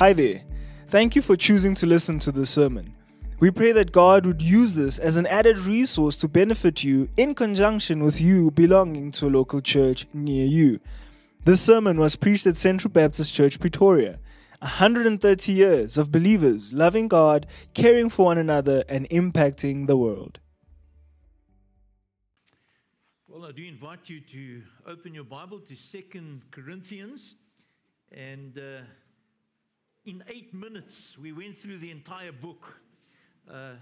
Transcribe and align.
Hi 0.00 0.12
there. 0.12 0.42
Thank 0.88 1.14
you 1.14 1.22
for 1.22 1.36
choosing 1.36 1.76
to 1.76 1.86
listen 1.86 2.18
to 2.18 2.32
this 2.32 2.50
sermon. 2.50 2.96
We 3.38 3.52
pray 3.52 3.70
that 3.70 3.92
God 3.92 4.26
would 4.26 4.42
use 4.42 4.72
this 4.72 4.98
as 4.98 5.16
an 5.16 5.24
added 5.28 5.56
resource 5.56 6.18
to 6.18 6.26
benefit 6.26 6.82
you 6.82 7.08
in 7.16 7.36
conjunction 7.36 8.02
with 8.02 8.20
you 8.20 8.50
belonging 8.50 9.12
to 9.12 9.28
a 9.28 9.30
local 9.30 9.60
church 9.60 10.08
near 10.12 10.46
you. 10.46 10.80
This 11.44 11.60
sermon 11.60 11.96
was 11.96 12.16
preached 12.16 12.44
at 12.48 12.56
Central 12.56 12.90
Baptist 12.90 13.32
Church, 13.32 13.60
Pretoria. 13.60 14.18
130 14.58 15.52
years 15.52 15.96
of 15.96 16.10
believers 16.10 16.72
loving 16.72 17.06
God, 17.06 17.46
caring 17.72 18.10
for 18.10 18.24
one 18.24 18.38
another, 18.38 18.82
and 18.88 19.08
impacting 19.10 19.86
the 19.86 19.96
world. 19.96 20.40
Well, 23.28 23.44
I 23.44 23.52
do 23.52 23.62
invite 23.62 24.08
you 24.08 24.20
to 24.20 24.62
open 24.88 25.14
your 25.14 25.22
Bible 25.22 25.60
to 25.60 25.76
Second 25.76 26.42
Corinthians 26.50 27.36
and. 28.10 28.58
Uh, 28.58 28.80
in 30.04 30.22
eight 30.28 30.52
minutes, 30.52 31.16
we 31.18 31.32
went 31.32 31.58
through 31.58 31.78
the 31.78 31.90
entire 31.90 32.32
book. 32.32 32.78
Uh, 33.50 33.72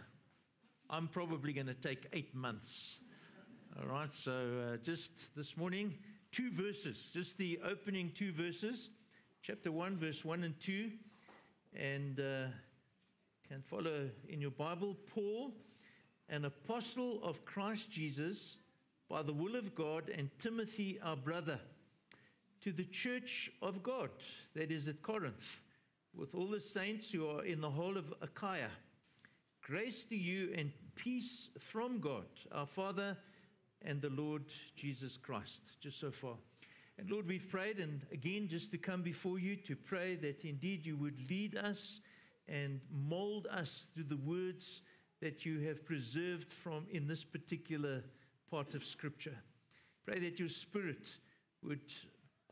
I'm 0.88 1.08
probably 1.08 1.52
going 1.52 1.66
to 1.66 1.74
take 1.74 2.06
eight 2.12 2.32
months. 2.32 2.98
All 3.76 3.88
right, 3.88 4.12
so 4.12 4.30
uh, 4.32 4.76
just 4.76 5.34
this 5.34 5.56
morning, 5.56 5.94
two 6.30 6.52
verses, 6.52 7.10
just 7.12 7.38
the 7.38 7.58
opening 7.68 8.12
two 8.14 8.32
verses, 8.32 8.90
chapter 9.42 9.72
1, 9.72 9.96
verse 9.96 10.24
1 10.24 10.44
and 10.44 10.60
2, 10.60 10.90
and 11.74 12.20
uh, 12.20 12.22
can 13.48 13.60
follow 13.62 14.08
in 14.28 14.40
your 14.40 14.52
Bible. 14.52 14.96
Paul, 15.12 15.52
an 16.28 16.44
apostle 16.44 17.18
of 17.24 17.44
Christ 17.44 17.90
Jesus, 17.90 18.58
by 19.08 19.22
the 19.22 19.32
will 19.32 19.56
of 19.56 19.74
God, 19.74 20.08
and 20.16 20.30
Timothy, 20.38 21.00
our 21.02 21.16
brother, 21.16 21.58
to 22.60 22.70
the 22.70 22.84
church 22.84 23.50
of 23.60 23.82
God 23.82 24.10
that 24.54 24.70
is 24.70 24.86
at 24.86 25.02
Corinth 25.02 25.56
with 26.16 26.34
all 26.34 26.48
the 26.48 26.60
saints 26.60 27.10
who 27.10 27.28
are 27.28 27.44
in 27.44 27.60
the 27.60 27.70
whole 27.70 27.96
of 27.96 28.12
Achaia. 28.20 28.70
Grace 29.62 30.04
to 30.04 30.16
you 30.16 30.52
and 30.56 30.72
peace 30.94 31.48
from 31.58 32.00
God, 32.00 32.26
our 32.50 32.66
Father, 32.66 33.16
and 33.82 34.00
the 34.00 34.10
Lord 34.10 34.44
Jesus 34.76 35.16
Christ. 35.16 35.62
Just 35.80 36.00
so 36.00 36.10
far. 36.10 36.34
And 36.98 37.10
Lord, 37.10 37.26
we've 37.26 37.48
prayed, 37.48 37.78
and 37.78 38.02
again, 38.12 38.48
just 38.48 38.70
to 38.72 38.78
come 38.78 39.02
before 39.02 39.38
you 39.38 39.56
to 39.56 39.74
pray 39.74 40.16
that 40.16 40.44
indeed 40.44 40.84
you 40.84 40.96
would 40.96 41.30
lead 41.30 41.56
us 41.56 42.00
and 42.48 42.80
mold 42.90 43.46
us 43.50 43.86
through 43.94 44.04
the 44.04 44.16
words 44.16 44.82
that 45.20 45.46
you 45.46 45.60
have 45.60 45.86
preserved 45.86 46.52
from 46.52 46.86
in 46.90 47.06
this 47.06 47.24
particular 47.24 48.02
part 48.50 48.74
of 48.74 48.84
Scripture. 48.84 49.36
Pray 50.04 50.18
that 50.18 50.38
your 50.38 50.48
Spirit 50.48 51.08
would 51.62 51.94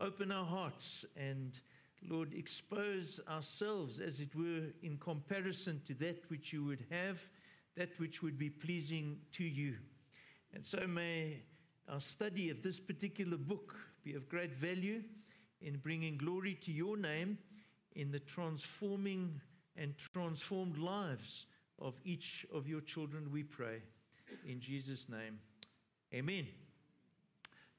open 0.01 0.33
our 0.33 0.47
hearts 0.47 1.05
and 1.17 1.61
Lord, 2.09 2.33
expose 2.35 3.21
ourselves, 3.29 4.01
as 4.01 4.21
it 4.21 4.35
were, 4.35 4.69
in 4.83 4.97
comparison 4.99 5.81
to 5.87 5.95
that 5.95 6.23
which 6.29 6.53
you 6.53 6.65
would 6.65 6.85
have, 6.91 7.21
that 7.77 7.99
which 7.99 8.23
would 8.23 8.39
be 8.39 8.51
pleasing 8.51 9.19
to 9.33 9.45
you. 9.45 9.77
And 10.55 10.65
so 10.65 10.87
may 10.87 11.43
our 11.89 12.01
study 12.01 12.51
of 12.51 12.63
this 12.63 12.81
particular 12.81 13.37
book 13.37 13.77
be 14.03 14.15
of 14.15 14.29
great 14.29 14.55
value 14.55 15.03
in 15.61 15.77
bringing 15.77 16.17
glory 16.17 16.59
to 16.65 16.73
your 16.73 16.97
name 16.97 17.39
in 17.97 18.11
the 18.11 18.21
transforming 18.21 19.41
and 19.77 19.95
transformed 19.97 20.79
lives 20.79 21.47
of 21.79 21.95
each 22.05 22.47
of 22.55 22.69
your 22.69 22.81
children, 22.81 23.31
we 23.33 23.43
pray. 23.43 23.83
In 24.47 24.61
Jesus' 24.61 25.09
name, 25.09 25.39
amen. 26.15 26.47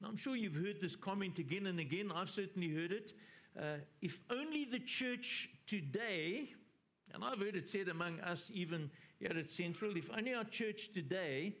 Now, 0.00 0.08
I'm 0.08 0.16
sure 0.16 0.36
you've 0.36 0.54
heard 0.54 0.80
this 0.80 0.96
comment 0.96 1.38
again 1.38 1.66
and 1.66 1.78
again. 1.78 2.10
I've 2.14 2.30
certainly 2.30 2.68
heard 2.68 2.92
it. 2.92 3.12
Uh, 3.58 3.76
if 4.00 4.20
only 4.30 4.64
the 4.64 4.78
church 4.80 5.50
today, 5.66 6.48
and 7.12 7.22
I've 7.22 7.38
heard 7.38 7.56
it 7.56 7.68
said 7.68 7.88
among 7.88 8.20
us 8.20 8.50
even 8.52 8.90
here 9.18 9.36
at 9.36 9.50
Central, 9.50 9.96
if 9.96 10.10
only 10.16 10.34
our 10.34 10.44
church 10.44 10.92
today 10.92 11.56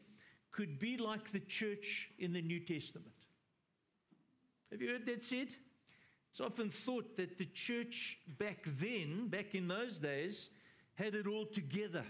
could 0.50 0.78
be 0.78 0.96
like 0.96 1.32
the 1.32 1.40
church 1.40 2.10
in 2.18 2.32
the 2.32 2.42
New 2.42 2.60
Testament. 2.60 3.14
Have 4.70 4.80
you 4.80 4.90
heard 4.90 5.06
that 5.06 5.22
said? 5.22 5.48
It's 6.30 6.40
often 6.40 6.70
thought 6.70 7.16
that 7.18 7.36
the 7.36 7.44
church 7.44 8.18
back 8.38 8.64
then, 8.80 9.28
back 9.28 9.54
in 9.54 9.68
those 9.68 9.98
days, 9.98 10.48
had 10.94 11.14
it 11.14 11.26
all 11.26 11.44
together, 11.44 12.04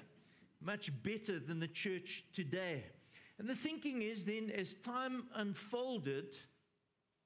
much 0.61 0.93
better 1.03 1.41
than 1.41 1.59
the 1.59 1.67
church 1.67 2.25
today. 2.33 2.85
And 3.39 3.49
the 3.49 3.57
thinking 3.57 4.03
is 4.03 4.25
then, 4.25 4.51
as 4.57 4.75
time 4.75 5.25
unfolded, 5.35 6.37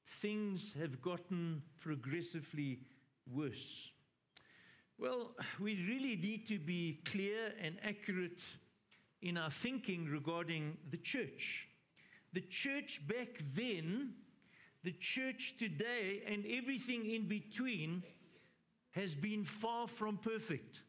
things 0.07 0.73
have 0.79 1.03
gotten 1.03 1.63
progressively 1.81 2.81
worse. 3.31 3.91
Well, 4.99 5.35
we 5.61 5.85
really 5.87 6.17
need 6.17 6.49
to 6.49 6.59
be 6.59 7.01
clear 7.05 7.53
and 7.61 7.77
accurate 7.83 8.41
in 9.21 9.37
our 9.37 9.51
thinking 9.51 10.07
regarding 10.07 10.79
the 10.91 10.97
church. 10.97 11.69
The 12.33 12.41
church 12.41 13.01
back 13.07 13.43
then, 13.55 14.15
the 14.85 14.93
church 14.93 15.57
today, 15.59 16.23
and 16.27 16.45
everything 16.47 17.11
in 17.11 17.29
between 17.29 18.03
has 18.93 19.15
been 19.15 19.45
far 19.45 19.87
from 19.87 20.17
perfect. 20.17 20.83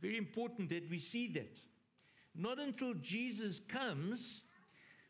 Very 0.00 0.18
important 0.18 0.68
that 0.70 0.90
we 0.90 0.98
see 0.98 1.28
that. 1.28 1.58
Not 2.34 2.58
until 2.58 2.94
Jesus 2.94 3.60
comes 3.60 4.42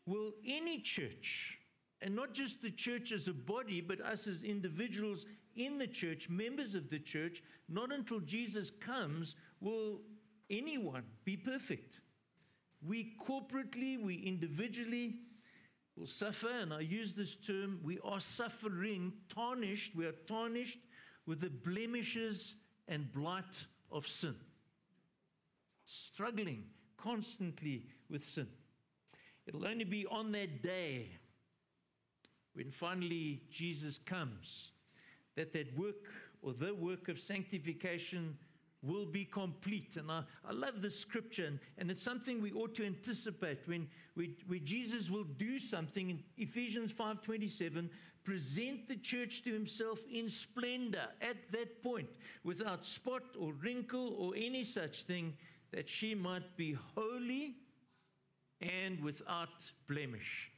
will 0.05 0.33
any 0.45 0.79
church 0.79 1.57
and 2.03 2.13
not 2.13 2.33
just 2.33 2.61
the 2.61 2.69
church 2.69 3.13
as 3.13 3.29
a 3.29 3.33
body, 3.33 3.79
but 3.79 4.01
us 4.01 4.27
as 4.27 4.43
individuals 4.43 5.25
in 5.55 5.77
the 5.77 5.87
church, 5.87 6.27
members 6.29 6.75
of 6.75 6.89
the 6.89 6.99
church, 6.99 7.41
not 7.69 7.93
until 7.93 8.19
Jesus 8.19 8.69
comes 8.69 9.35
will 9.61 10.01
anyone 10.49 11.03
be 11.23 11.37
perfect. 11.37 12.01
We 12.85 13.13
corporately, 13.25 14.03
we 14.03 14.15
individually 14.15 15.15
will 15.95 16.07
suffer, 16.07 16.49
and 16.49 16.73
I 16.73 16.81
use 16.81 17.13
this 17.13 17.37
term, 17.37 17.79
we 17.81 17.99
are 18.03 18.19
suffering, 18.19 19.13
tarnished, 19.33 19.95
we 19.95 20.05
are 20.05 20.15
tarnished 20.27 20.79
with 21.25 21.39
the 21.39 21.49
blemishes 21.49 22.55
and 22.89 23.09
blight 23.13 23.65
of 23.89 24.05
sin. 24.05 24.35
Struggling 25.85 26.65
constantly 26.97 27.85
with 28.09 28.27
sin. 28.27 28.47
It'll 29.47 29.65
only 29.65 29.85
be 29.85 30.05
on 30.05 30.33
that 30.33 30.61
day 30.61 31.11
when 32.53 32.71
finally 32.71 33.41
Jesus 33.51 33.97
comes, 33.97 34.71
that 35.35 35.53
that 35.53 35.77
work 35.77 35.95
or 36.41 36.53
the 36.53 36.73
work 36.73 37.09
of 37.09 37.19
sanctification 37.19 38.37
will 38.83 39.05
be 39.05 39.25
complete. 39.25 39.95
And 39.95 40.11
I, 40.11 40.23
I 40.47 40.51
love 40.51 40.81
this 40.81 40.99
scripture, 40.99 41.45
and, 41.45 41.59
and 41.77 41.89
it's 41.89 42.03
something 42.03 42.41
we 42.41 42.51
ought 42.51 42.75
to 42.75 42.85
anticipate 42.85 43.61
when, 43.65 43.87
we, 44.15 44.35
when 44.45 44.65
Jesus 44.65 45.09
will 45.09 45.23
do 45.23 45.57
something 45.57 46.09
in 46.09 46.19
Ephesians 46.37 46.91
5.27, 46.93 47.89
present 48.23 48.87
the 48.87 48.97
church 48.97 49.43
to 49.43 49.53
himself 49.53 49.99
in 50.11 50.29
splendor 50.29 51.07
at 51.21 51.37
that 51.51 51.81
point, 51.81 52.09
without 52.43 52.83
spot 52.83 53.23
or 53.39 53.53
wrinkle 53.53 54.15
or 54.17 54.35
any 54.35 54.63
such 54.63 55.03
thing, 55.03 55.33
that 55.71 55.89
she 55.89 56.13
might 56.13 56.55
be 56.57 56.77
holy 56.95 57.55
and 58.61 59.01
without 59.01 59.49
blemish. 59.87 60.52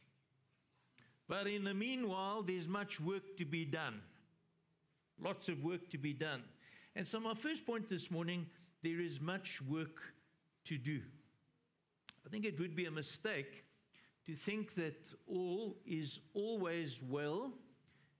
But 1.27 1.47
in 1.47 1.63
the 1.63 1.73
meanwhile, 1.73 2.43
there's 2.43 2.67
much 2.67 2.99
work 2.99 3.37
to 3.37 3.45
be 3.45 3.65
done. 3.65 4.01
Lots 5.21 5.49
of 5.49 5.63
work 5.63 5.89
to 5.89 5.97
be 5.97 6.13
done. 6.13 6.43
And 6.95 7.07
so, 7.07 7.19
my 7.19 7.33
first 7.33 7.65
point 7.65 7.89
this 7.89 8.11
morning 8.11 8.45
there 8.83 8.99
is 8.99 9.19
much 9.19 9.61
work 9.63 9.97
to 10.65 10.77
do. 10.77 11.01
I 12.25 12.29
think 12.29 12.45
it 12.45 12.59
would 12.59 12.75
be 12.75 12.85
a 12.85 12.91
mistake 12.91 13.63
to 14.25 14.35
think 14.35 14.75
that 14.75 14.95
all 15.27 15.77
is 15.85 16.19
always 16.33 16.99
well 17.01 17.51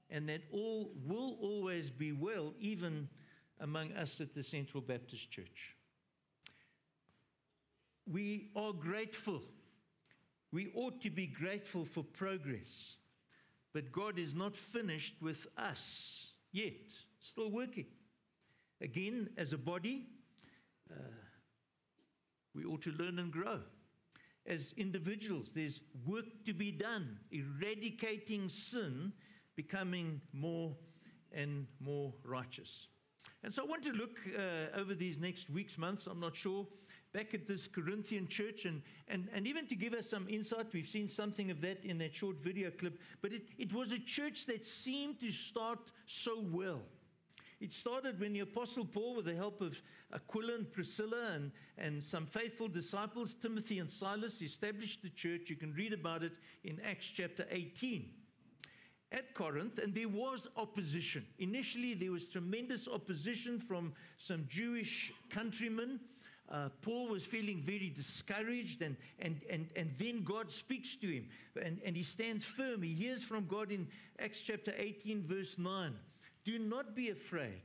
and 0.10 0.30
that 0.30 0.42
all 0.52 0.92
will 1.06 1.38
always 1.42 1.90
be 1.90 2.12
well, 2.12 2.54
even 2.60 3.10
among 3.60 3.92
us 3.94 4.22
at 4.22 4.34
the 4.34 4.44
Central 4.44 4.82
Baptist 4.82 5.32
Church. 5.32 5.76
We 8.12 8.50
are 8.56 8.74
grateful 8.74 9.42
we 10.56 10.72
ought 10.74 11.02
to 11.02 11.10
be 11.10 11.28
grateful 11.28 11.84
for 11.84 12.02
progress. 12.02 12.96
But 13.74 13.92
God 13.92 14.18
is 14.18 14.34
not 14.34 14.56
finished 14.56 15.16
with 15.22 15.48
us 15.58 16.28
yet, 16.54 16.94
still 17.20 17.52
working. 17.52 17.88
Again, 18.80 19.32
as 19.36 19.52
a 19.52 19.58
body, 19.58 20.08
uh, 20.90 20.96
we 22.54 22.64
ought 22.64 22.82
to 22.84 22.92
learn 22.92 23.20
and 23.20 23.34
grow. 23.34 23.60
As 24.48 24.74
individuals, 24.78 25.50
there's 25.54 25.82
work 26.08 26.46
to 26.46 26.54
be 26.54 26.72
done, 26.72 27.20
eradicating 27.32 28.48
sin, 28.48 29.12
becoming 29.58 30.22
more 30.32 30.74
and 31.34 31.68
more 31.82 32.14
righteous. 32.24 32.88
And 33.44 33.54
so 33.54 33.64
I 33.64 33.66
want 33.66 33.84
to 33.84 33.92
look 33.92 34.18
uh, 34.34 34.80
over 34.80 34.96
these 34.96 35.20
next 35.20 35.50
weeks, 35.50 35.78
months, 35.78 36.08
I'm 36.08 36.22
not 36.22 36.38
sure, 36.38 36.66
back 37.16 37.34
at 37.34 37.48
this 37.48 37.66
Corinthian 37.66 38.28
church 38.28 38.66
and, 38.66 38.82
and, 39.08 39.30
and 39.34 39.48
even 39.48 39.66
to 39.68 39.76
give 39.76 39.94
us 39.94 40.10
some 40.10 40.28
insight, 40.28 40.68
we've 40.74 40.86
seen 40.86 41.08
something 41.08 41.50
of 41.50 41.62
that 41.62 41.82
in 41.86 41.98
that 42.00 42.14
short 42.14 42.36
video 42.44 42.70
clip, 42.70 43.00
but 43.22 43.32
it, 43.32 43.44
it 43.58 43.74
was 43.74 43.94
a 43.94 44.00
church 44.00 44.46
that 44.48 44.66
seemed 44.66 45.22
to 45.22 45.32
start 45.32 45.80
so 46.06 46.44
well. 46.52 46.82
It 47.62 47.72
started 47.72 48.20
when 48.20 48.34
the 48.34 48.42
Apostle 48.42 48.84
Paul, 48.84 49.16
with 49.16 49.26
the 49.26 49.34
help 49.34 49.62
of 49.62 49.82
Aquila 50.14 50.56
and 50.56 50.70
Priscilla 50.70 51.32
and, 51.36 51.52
and 51.78 52.04
some 52.04 52.26
faithful 52.26 52.68
disciples, 52.68 53.34
Timothy 53.42 53.80
and 53.80 53.90
Silas, 53.90 54.42
established 54.42 55.02
the 55.02 55.10
church. 55.10 55.50
You 55.50 55.56
can 55.56 55.74
read 55.74 55.94
about 55.94 56.22
it 56.22 56.34
in 56.66 56.82
Acts 56.84 57.06
chapter 57.06 57.48
18 57.50 58.10
at 59.14 59.34
Corinth, 59.34 59.80
and 59.80 59.96
there 59.96 60.10
was 60.10 60.50
opposition. 60.58 61.26
Initially, 61.40 61.94
there 61.94 62.12
was 62.12 62.28
tremendous 62.28 62.90
opposition 62.90 63.58
from 63.58 63.94
some 64.18 64.46
Jewish 64.50 65.14
countrymen. 65.30 66.02
Uh, 66.52 66.70
Paul 66.82 67.10
was 67.10 67.24
feeling 67.24 67.64
very 67.66 67.90
discouraged, 67.90 68.82
and, 68.82 68.96
and, 69.20 69.42
and, 69.50 69.68
and 69.76 69.92
then 69.98 70.24
God 70.24 70.52
speaks 70.52 70.96
to 70.98 71.08
him, 71.08 71.28
and, 71.62 71.80
and 71.84 71.96
he 71.96 72.04
stands 72.04 72.46
firm. 72.46 72.84
He 72.84 72.94
hears 72.94 73.24
from 73.24 73.48
God 73.48 73.72
in 73.72 73.88
Acts 74.20 74.42
chapter 74.42 74.74
18, 74.78 75.24
verse 75.24 75.58
9. 75.58 75.94
Do 76.44 76.60
not 76.60 76.96
be 76.96 77.10
afraid. 77.10 77.64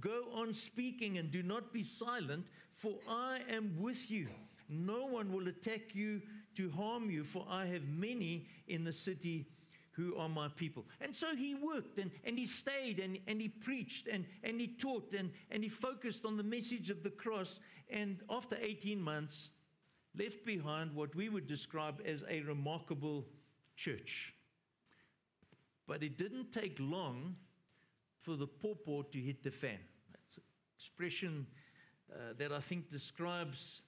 Go 0.00 0.24
on 0.34 0.52
speaking 0.52 1.16
and 1.16 1.30
do 1.30 1.42
not 1.42 1.72
be 1.72 1.82
silent, 1.82 2.46
for 2.74 2.94
I 3.08 3.40
am 3.50 3.74
with 3.80 4.10
you. 4.10 4.28
No 4.68 5.06
one 5.06 5.32
will 5.32 5.48
attack 5.48 5.94
you 5.94 6.20
to 6.56 6.70
harm 6.70 7.10
you, 7.10 7.24
for 7.24 7.46
I 7.48 7.66
have 7.66 7.88
many 7.88 8.46
in 8.66 8.84
the 8.84 8.92
city 8.92 9.46
who 9.98 10.16
are 10.16 10.28
my 10.28 10.48
people. 10.48 10.86
And 11.00 11.14
so 11.14 11.34
he 11.34 11.56
worked 11.56 11.98
and, 11.98 12.12
and 12.24 12.38
he 12.38 12.46
stayed 12.46 13.00
and, 13.00 13.18
and 13.26 13.40
he 13.40 13.48
preached 13.48 14.06
and, 14.06 14.24
and 14.44 14.60
he 14.60 14.68
taught 14.68 15.12
and, 15.12 15.32
and 15.50 15.64
he 15.64 15.68
focused 15.68 16.24
on 16.24 16.36
the 16.36 16.44
message 16.44 16.88
of 16.88 17.02
the 17.02 17.10
cross. 17.10 17.58
And 17.90 18.20
after 18.30 18.56
18 18.58 19.00
months, 19.02 19.50
left 20.16 20.46
behind 20.46 20.94
what 20.94 21.16
we 21.16 21.28
would 21.28 21.48
describe 21.48 22.00
as 22.06 22.22
a 22.28 22.40
remarkable 22.42 23.26
church. 23.76 24.34
But 25.88 26.04
it 26.04 26.16
didn't 26.16 26.52
take 26.52 26.76
long 26.78 27.34
for 28.20 28.36
the 28.36 28.46
pawpaw 28.46 29.02
to 29.12 29.18
hit 29.18 29.42
the 29.42 29.50
fan. 29.50 29.78
That's 30.12 30.36
an 30.36 30.44
expression 30.76 31.46
uh, 32.12 32.34
that 32.38 32.52
I 32.52 32.60
think 32.60 32.92
describes 32.92 33.82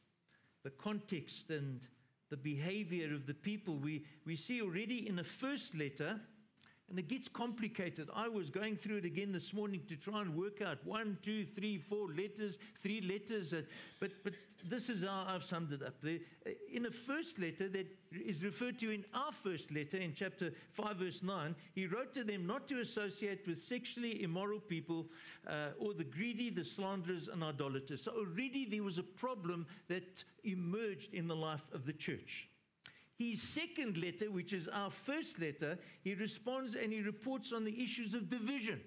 the 0.64 0.70
context 0.70 1.50
and 1.50 1.86
the 2.30 2.36
behavior 2.36 3.12
of 3.14 3.26
the 3.26 3.34
people. 3.34 3.76
We, 3.76 4.04
we 4.24 4.36
see 4.36 4.62
already 4.62 5.06
in 5.08 5.16
the 5.16 5.24
first 5.24 5.74
letter, 5.74 6.20
and 6.90 6.98
it 6.98 7.08
gets 7.08 7.28
complicated. 7.28 8.08
I 8.12 8.28
was 8.28 8.50
going 8.50 8.76
through 8.76 8.98
it 8.98 9.04
again 9.04 9.30
this 9.30 9.54
morning 9.54 9.80
to 9.88 9.96
try 9.96 10.20
and 10.22 10.36
work 10.36 10.60
out 10.60 10.84
one, 10.84 11.16
two, 11.22 11.46
three, 11.46 11.78
four 11.78 12.08
letters, 12.08 12.58
three 12.82 13.00
letters. 13.00 13.54
But, 14.00 14.10
but 14.24 14.34
this 14.68 14.90
is 14.90 15.04
how 15.04 15.24
I've 15.28 15.44
summed 15.44 15.72
it 15.72 15.82
up. 15.82 15.94
Uh, 16.04 16.50
in 16.72 16.82
the 16.82 16.90
first 16.90 17.38
letter 17.38 17.68
that 17.68 17.86
is 18.12 18.42
referred 18.42 18.80
to 18.80 18.90
in 18.90 19.04
our 19.14 19.30
first 19.30 19.70
letter 19.72 19.98
in 19.98 20.12
chapter 20.14 20.52
5, 20.72 20.96
verse 20.96 21.22
9, 21.22 21.54
he 21.76 21.86
wrote 21.86 22.12
to 22.14 22.24
them 22.24 22.44
not 22.44 22.66
to 22.68 22.80
associate 22.80 23.46
with 23.46 23.62
sexually 23.62 24.24
immoral 24.24 24.58
people 24.58 25.06
uh, 25.46 25.68
or 25.78 25.94
the 25.94 26.04
greedy, 26.04 26.50
the 26.50 26.64
slanderers, 26.64 27.28
and 27.28 27.44
idolaters. 27.44 28.02
So 28.02 28.12
already 28.12 28.66
there 28.66 28.82
was 28.82 28.98
a 28.98 29.04
problem 29.04 29.64
that 29.88 30.24
emerged 30.42 31.14
in 31.14 31.28
the 31.28 31.36
life 31.36 31.62
of 31.72 31.86
the 31.86 31.92
church. 31.92 32.49
His 33.20 33.42
second 33.42 33.98
letter, 33.98 34.30
which 34.30 34.54
is 34.54 34.66
our 34.66 34.90
first 34.90 35.38
letter, 35.38 35.78
he 36.02 36.14
responds 36.14 36.74
and 36.74 36.90
he 36.90 37.02
reports 37.02 37.52
on 37.52 37.64
the 37.64 37.82
issues 37.82 38.14
of 38.14 38.30
division. 38.30 38.80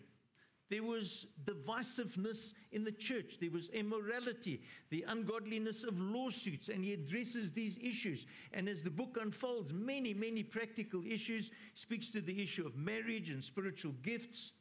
There 0.72 0.82
was 0.82 1.28
divisiveness 1.46 2.54
in 2.72 2.84
the 2.84 2.92
church. 2.92 3.38
There 3.40 3.52
was 3.52 3.70
immorality, 3.70 4.64
the 4.90 5.06
ungodliness 5.08 5.84
of 5.84 6.00
lawsuits, 6.00 6.70
and 6.70 6.84
he 6.84 6.94
addresses 6.94 7.52
these 7.52 7.78
issues. 7.78 8.26
And 8.54 8.68
as 8.68 8.82
the 8.82 8.90
book 8.90 9.20
unfolds, 9.22 9.72
many, 9.72 10.16
many 10.16 10.42
practical 10.42 11.04
issues, 11.08 11.52
speaks 11.76 12.10
to 12.10 12.20
the 12.20 12.42
issue 12.42 12.66
of 12.66 12.76
marriage 12.76 13.30
and 13.30 13.44
spiritual 13.44 13.92
gifts, 14.02 14.54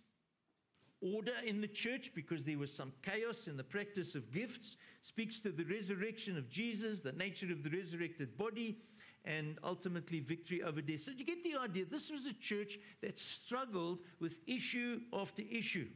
order 1.00 1.32
in 1.46 1.62
the 1.62 1.66
church 1.66 2.12
because 2.14 2.44
there 2.44 2.58
was 2.58 2.72
some 2.72 2.92
chaos 3.02 3.46
in 3.46 3.56
the 3.56 3.64
practice 3.64 4.14
of 4.14 4.30
gifts, 4.32 4.76
speaks 5.02 5.40
to 5.40 5.50
the 5.50 5.64
resurrection 5.64 6.36
of 6.36 6.50
Jesus, 6.50 7.00
the 7.00 7.12
nature 7.12 7.50
of 7.50 7.62
the 7.62 7.70
resurrected 7.70 8.36
body, 8.36 8.76
and 9.24 9.58
ultimately 9.62 10.20
victory 10.20 10.62
over 10.62 10.80
death. 10.80 11.02
So 11.02 11.12
you 11.16 11.24
get 11.24 11.42
the 11.44 11.56
idea. 11.56 11.84
This 11.84 12.10
was 12.10 12.26
a 12.26 12.32
church 12.34 12.78
that 13.02 13.18
struggled 13.18 13.98
with 14.20 14.36
issue 14.46 15.00
after 15.12 15.42
issue. 15.50 15.88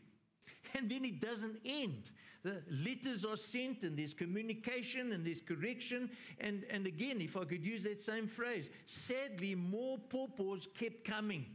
And 0.74 0.90
then 0.90 1.04
it 1.04 1.20
doesn't 1.20 1.58
end. 1.64 2.10
The 2.42 2.62
letters 2.70 3.24
are 3.24 3.36
sent, 3.36 3.82
and 3.82 3.98
there's 3.98 4.14
communication, 4.14 5.12
and 5.12 5.26
there's 5.26 5.40
correction. 5.40 6.10
And, 6.38 6.64
and 6.70 6.86
again, 6.86 7.20
if 7.20 7.36
I 7.36 7.44
could 7.44 7.64
use 7.64 7.82
that 7.84 8.00
same 8.00 8.28
phrase, 8.28 8.68
sadly, 8.86 9.54
more 9.54 9.98
pawpaws 9.98 10.68
kept 10.78 11.04
coming, 11.04 11.46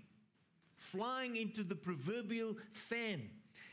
flying 0.75 1.37
into 1.37 1.63
the 1.63 1.75
proverbial 1.75 2.57
fan. 2.73 3.29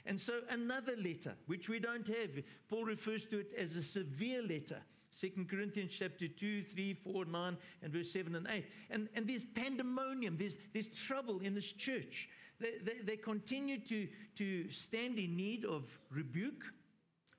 And 0.07 0.21
so 0.21 0.41
another 0.49 0.95
letter, 0.97 1.35
which 1.47 1.69
we 1.69 1.81
don't 1.81 2.07
have, 2.07 2.31
Paul 2.69 2.85
refers 2.85 3.25
to 3.27 3.41
it 3.41 3.53
as 3.59 3.77
a 3.77 3.83
severe 3.83 4.43
letter. 4.43 4.81
Second 5.21 5.49
Corinthians 5.49 5.91
chapter 5.99 6.29
2, 6.29 6.63
3, 6.63 6.95
4, 6.95 7.25
9, 7.25 7.57
and 7.83 7.93
verse 7.93 8.13
7 8.13 8.37
and 8.37 8.47
8. 8.49 8.65
And, 8.91 9.09
and 9.15 9.27
there's 9.27 9.43
pandemonium, 9.43 10.37
there's, 10.39 10.57
there's 10.73 10.87
trouble 10.87 11.41
in 11.41 11.55
this 11.55 11.73
church. 11.73 12.29
They, 12.61 12.75
they, 12.85 12.99
they 13.05 13.17
continue 13.17 13.79
to, 13.81 14.07
to 14.37 14.71
stand 14.71 15.19
in 15.19 15.37
need 15.37 15.65
of 15.65 15.85
rebuke, 16.11 16.63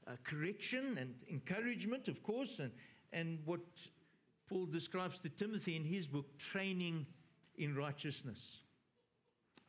uh, 0.08 0.12
correction, 0.26 0.98
and 1.00 1.14
encouragement, 1.32 2.10
of 2.10 2.22
course, 2.22 2.60
and, 2.60 2.72
and 3.14 3.40
what 3.46 3.62
Paul 4.50 4.66
describes 4.66 5.20
to 5.20 5.30
Timothy 5.30 5.78
in 5.78 5.86
his 5.86 6.06
book, 6.06 6.38
training 6.38 7.06
in 7.58 7.76
righteousness. 7.76 8.58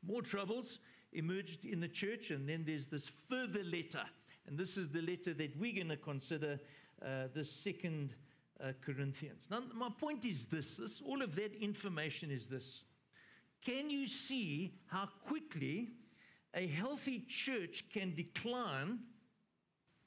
More 0.05 0.23
troubles 0.23 0.81
emerged 1.13 1.65
in 1.65 1.79
the 1.79 1.89
church, 1.89 2.31
and 2.31 2.49
then 2.49 2.65
there's 2.67 2.87
this 2.87 3.09
further 3.29 3.63
letter. 3.63 4.03
And 4.49 4.59
this 4.59 4.77
is 4.77 4.89
the 4.89 5.03
letter 5.03 5.33
that 5.35 5.57
we're 5.61 5.75
going 5.75 5.91
to 5.91 5.97
consider 5.97 6.59
uh, 7.05 7.29
the 7.35 7.45
second 7.45 8.15
uh, 8.63 8.73
Corinthians. 8.85 9.47
Now, 9.51 9.63
my 9.75 9.89
point 9.89 10.25
is 10.25 10.45
this, 10.45 10.77
this 10.77 11.01
all 11.05 11.23
of 11.23 11.35
that 11.37 11.55
information 11.61 12.31
is 12.31 12.47
this. 12.47 12.85
Can 13.65 13.91
you 13.91 14.07
see 14.07 14.75
how 14.87 15.09
quickly 15.27 15.89
a 16.55 16.67
healthy 16.67 17.25
church 17.29 17.85
can 17.93 18.15
decline 18.15 19.01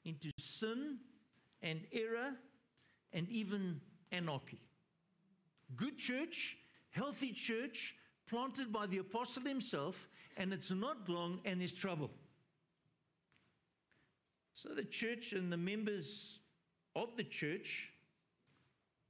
into 0.04 0.30
sin 0.38 0.98
and 1.62 1.80
error 1.92 2.32
and 3.12 3.28
even 3.28 3.80
anarchy? 4.12 4.60
Good 5.76 5.98
church, 5.98 6.56
healthy 6.90 7.32
church, 7.32 7.94
planted 8.28 8.72
by 8.72 8.86
the 8.86 8.98
apostle 8.98 9.44
himself, 9.44 10.08
and 10.36 10.52
it's 10.52 10.70
not 10.70 11.08
long 11.08 11.40
and 11.44 11.60
there's 11.60 11.72
trouble. 11.72 12.10
So 14.52 14.70
the 14.70 14.84
church 14.84 15.32
and 15.32 15.52
the 15.52 15.56
members 15.56 16.38
of 16.96 17.16
the 17.16 17.24
church 17.24 17.90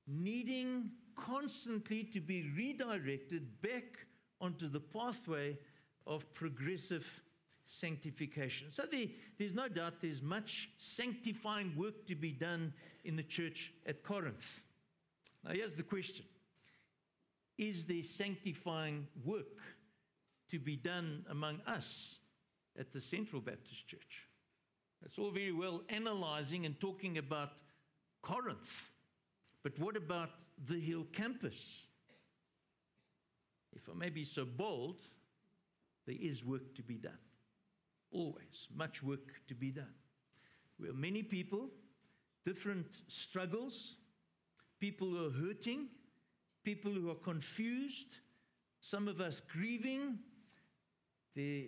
needing 0.07 0.91
constantly 1.17 2.05
to 2.05 2.21
be 2.21 2.51
redirected 2.57 3.61
back 3.63 3.99
onto 4.41 4.69
the 4.69 4.81
pathway 4.81 5.57
of 6.07 6.33
progressive 6.35 7.09
sanctification. 7.67 8.69
So 8.71 8.85
there, 8.91 9.07
there's 9.39 9.55
no 9.55 9.69
doubt 9.69 9.95
there's 10.03 10.23
much 10.23 10.69
sanctifying 10.79 11.75
work 11.77 12.07
to 12.07 12.15
be 12.15 12.33
done 12.33 12.73
in 13.05 13.17
the 13.17 13.23
church 13.23 13.73
at 13.87 14.03
Corinth. 14.03 14.61
Now, 15.45 15.53
here's 15.53 15.75
the 15.75 15.83
question 15.83 16.27
Is 17.57 17.85
there 17.85 18.03
sanctifying 18.03 19.07
work 19.25 19.63
to 20.51 20.59
be 20.59 20.77
done 20.77 21.25
among 21.31 21.61
us 21.67 22.17
at 22.79 22.93
the 22.93 23.01
Central 23.01 23.41
Baptist 23.41 23.87
Church? 23.87 24.29
It's 25.05 25.19
all 25.19 25.31
very 25.31 25.53
well 25.53 25.83
analyzing 25.89 26.67
and 26.67 26.79
talking 26.81 27.19
about 27.19 27.51
Corinth. 28.25 28.91
But 29.63 29.79
what 29.79 29.97
about 29.97 30.31
the 30.67 30.81
Hill 30.81 31.07
campus? 31.13 31.87
If 33.75 33.89
I 33.89 33.95
may 33.95 34.11
be 34.11 34.25
so 34.25 34.45
bold, 34.45 35.01
there 36.07 36.17
is 36.19 36.45
work 36.45 36.75
to 36.77 36.83
be 36.83 36.95
done. 36.95 37.19
Always, 38.11 38.69
much 38.75 39.03
work 39.03 39.47
to 39.49 39.55
be 39.55 39.71
done. 39.71 39.95
We 40.79 40.89
are 40.89 40.95
many 40.95 41.23
people, 41.23 41.69
different 42.45 42.87
struggles, 43.09 43.97
people 44.81 45.09
who 45.09 45.27
are 45.27 45.31
hurting, 45.31 45.89
people 46.63 46.93
who 46.93 47.11
are 47.11 47.17
confused, 47.17 48.19
some 48.81 49.09
of 49.09 49.21
us 49.21 49.41
grieving. 49.41 50.19
There 51.35 51.65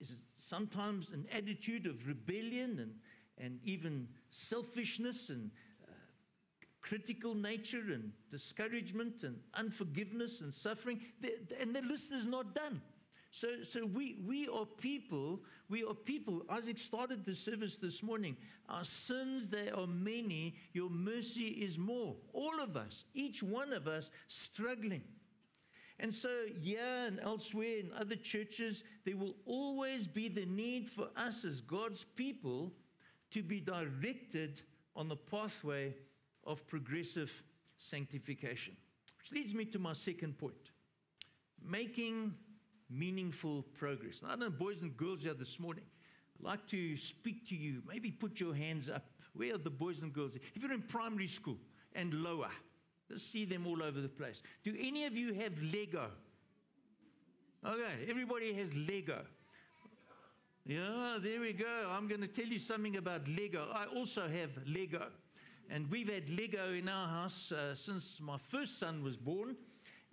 is 0.00 0.12
sometimes 0.36 1.10
an 1.10 1.26
attitude 1.32 1.86
of 1.86 2.06
rebellion 2.06 2.78
and, 2.78 2.94
and 3.38 3.60
even 3.64 4.08
selfishness 4.30 5.30
and 5.30 5.50
critical 6.80 7.34
nature 7.34 7.92
and 7.92 8.12
discouragement 8.30 9.22
and 9.22 9.36
unforgiveness 9.54 10.40
and 10.40 10.54
suffering, 10.54 11.00
and 11.60 11.74
the 11.74 11.82
list 11.82 12.12
is 12.12 12.26
not 12.26 12.54
done. 12.54 12.80
So, 13.30 13.48
so 13.62 13.84
we, 13.84 14.16
we 14.26 14.48
are 14.48 14.64
people, 14.64 15.40
we 15.68 15.84
are 15.84 15.94
people. 15.94 16.42
Isaac 16.48 16.78
started 16.78 17.26
the 17.26 17.34
service 17.34 17.76
this 17.76 18.02
morning. 18.02 18.36
Our 18.68 18.84
sins, 18.84 19.48
they 19.48 19.68
are 19.70 19.86
many. 19.86 20.56
Your 20.72 20.88
mercy 20.88 21.48
is 21.48 21.76
more. 21.76 22.16
All 22.32 22.60
of 22.60 22.76
us, 22.76 23.04
each 23.14 23.42
one 23.42 23.72
of 23.72 23.86
us 23.86 24.10
struggling. 24.28 25.02
And 26.00 26.14
so, 26.14 26.30
here 26.60 27.06
and 27.06 27.20
elsewhere 27.20 27.78
in 27.80 27.90
other 27.98 28.16
churches, 28.16 28.82
there 29.04 29.16
will 29.16 29.34
always 29.44 30.06
be 30.06 30.28
the 30.28 30.46
need 30.46 30.88
for 30.88 31.08
us 31.16 31.44
as 31.44 31.60
God's 31.60 32.04
people 32.04 32.72
to 33.32 33.42
be 33.42 33.60
directed 33.60 34.62
on 34.96 35.08
the 35.08 35.16
pathway 35.16 35.94
of 36.48 36.66
progressive 36.66 37.30
sanctification. 37.76 38.74
Which 39.18 39.32
leads 39.32 39.54
me 39.54 39.66
to 39.66 39.78
my 39.78 39.92
second 39.92 40.38
point 40.38 40.72
making 41.64 42.34
meaningful 42.90 43.64
progress. 43.78 44.22
Now, 44.22 44.30
I 44.30 44.36
know 44.36 44.50
boys 44.50 44.76
and 44.80 44.96
girls 44.96 45.22
here 45.22 45.34
this 45.34 45.58
morning. 45.60 45.84
I'd 46.38 46.44
like 46.44 46.66
to 46.68 46.96
speak 46.96 47.48
to 47.48 47.56
you. 47.56 47.82
Maybe 47.86 48.10
put 48.10 48.40
your 48.40 48.54
hands 48.54 48.88
up. 48.88 49.04
Where 49.34 49.54
are 49.54 49.58
the 49.58 49.70
boys 49.70 50.02
and 50.02 50.12
girls? 50.12 50.36
If 50.54 50.62
you're 50.62 50.72
in 50.72 50.82
primary 50.82 51.28
school 51.28 51.58
and 51.94 52.14
lower, 52.14 52.50
let's 53.10 53.24
see 53.24 53.44
them 53.44 53.66
all 53.66 53.82
over 53.82 54.00
the 54.00 54.08
place. 54.08 54.42
Do 54.64 54.74
any 54.80 55.04
of 55.04 55.14
you 55.14 55.34
have 55.34 55.52
Lego? 55.60 56.10
Okay, 57.66 58.08
everybody 58.08 58.54
has 58.54 58.72
Lego. 58.74 59.22
Yeah, 60.64 61.18
there 61.22 61.40
we 61.40 61.52
go. 61.52 61.90
I'm 61.90 62.08
going 62.08 62.20
to 62.20 62.28
tell 62.28 62.46
you 62.46 62.58
something 62.58 62.96
about 62.96 63.26
Lego. 63.26 63.68
I 63.72 63.86
also 63.86 64.28
have 64.28 64.50
Lego. 64.66 65.06
And 65.70 65.90
we've 65.90 66.08
had 66.08 66.30
Lego 66.30 66.72
in 66.72 66.88
our 66.88 67.08
house 67.08 67.52
uh, 67.52 67.74
since 67.74 68.20
my 68.22 68.38
first 68.38 68.78
son 68.78 69.02
was 69.02 69.18
born 69.18 69.54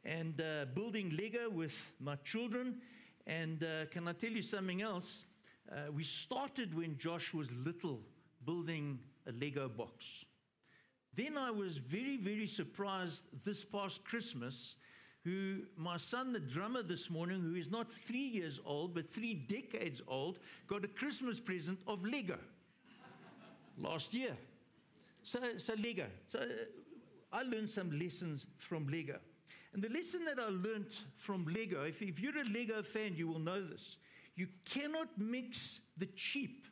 and 0.04 0.42
uh, 0.42 0.66
building 0.74 1.16
Lego 1.18 1.50
with 1.50 1.74
my 2.02 2.18
children. 2.26 2.82
And 3.26 3.64
uh, 3.64 3.86
can 3.90 4.06
I 4.10 4.12
tell 4.12 4.32
you 4.32 4.42
something 4.42 4.82
else? 4.82 5.26
Uh, 5.72 5.92
we 5.94 6.04
started 6.04 6.76
when 6.76 6.98
Josh 6.98 7.34
was 7.34 7.48
little, 7.66 8.02
building 8.46 9.00
a 9.28 9.32
Lego 9.32 9.70
box. 9.70 10.26
Then 11.16 11.38
I 11.38 11.52
was 11.52 11.78
very, 11.78 12.18
very 12.18 12.48
surprised 12.48 13.24
this 13.46 13.64
past 13.64 14.04
Christmas. 14.04 14.76
Who 15.24 15.62
my 15.78 15.96
son, 15.96 16.34
the 16.34 16.40
drummer 16.40 16.84
this 16.84 17.10
morning, 17.10 17.42
who 17.42 17.56
is 17.56 17.72
not 17.72 17.92
three 17.92 18.28
years 18.28 18.60
old 18.66 18.94
but 18.94 19.12
three 19.12 19.34
decades 19.34 20.02
old, 20.06 20.38
got 20.68 20.84
a 20.84 20.90
Christmas 20.90 21.40
present 21.40 21.80
of 21.88 22.06
Lego 22.06 22.38
last 23.78 24.14
year. 24.14 24.36
So, 25.26 25.40
so 25.58 25.74
Lego. 25.74 26.06
So 26.28 26.40
uh, 26.40 26.44
I 27.34 27.42
learned 27.42 27.70
some 27.70 28.00
lessons 28.00 28.46
from 28.60 28.88
Lego. 28.88 29.18
And 29.74 29.84
the 29.84 29.90
lesson 29.90 30.24
that 30.26 30.40
I 30.40 30.50
learned 30.50 30.94
from 31.18 31.46
Lego, 31.48 31.84
if, 31.84 32.02
if 32.02 32.20
you're 32.20 32.38
a 32.38 32.46
Lego 32.46 32.84
fan, 32.84 33.16
you 33.16 33.28
will 33.28 33.40
know 33.40 33.62
this. 33.62 33.98
You 34.36 34.48
cannot 34.64 35.08
mix 35.18 35.80
the 35.98 36.06
cheap, 36.16 36.68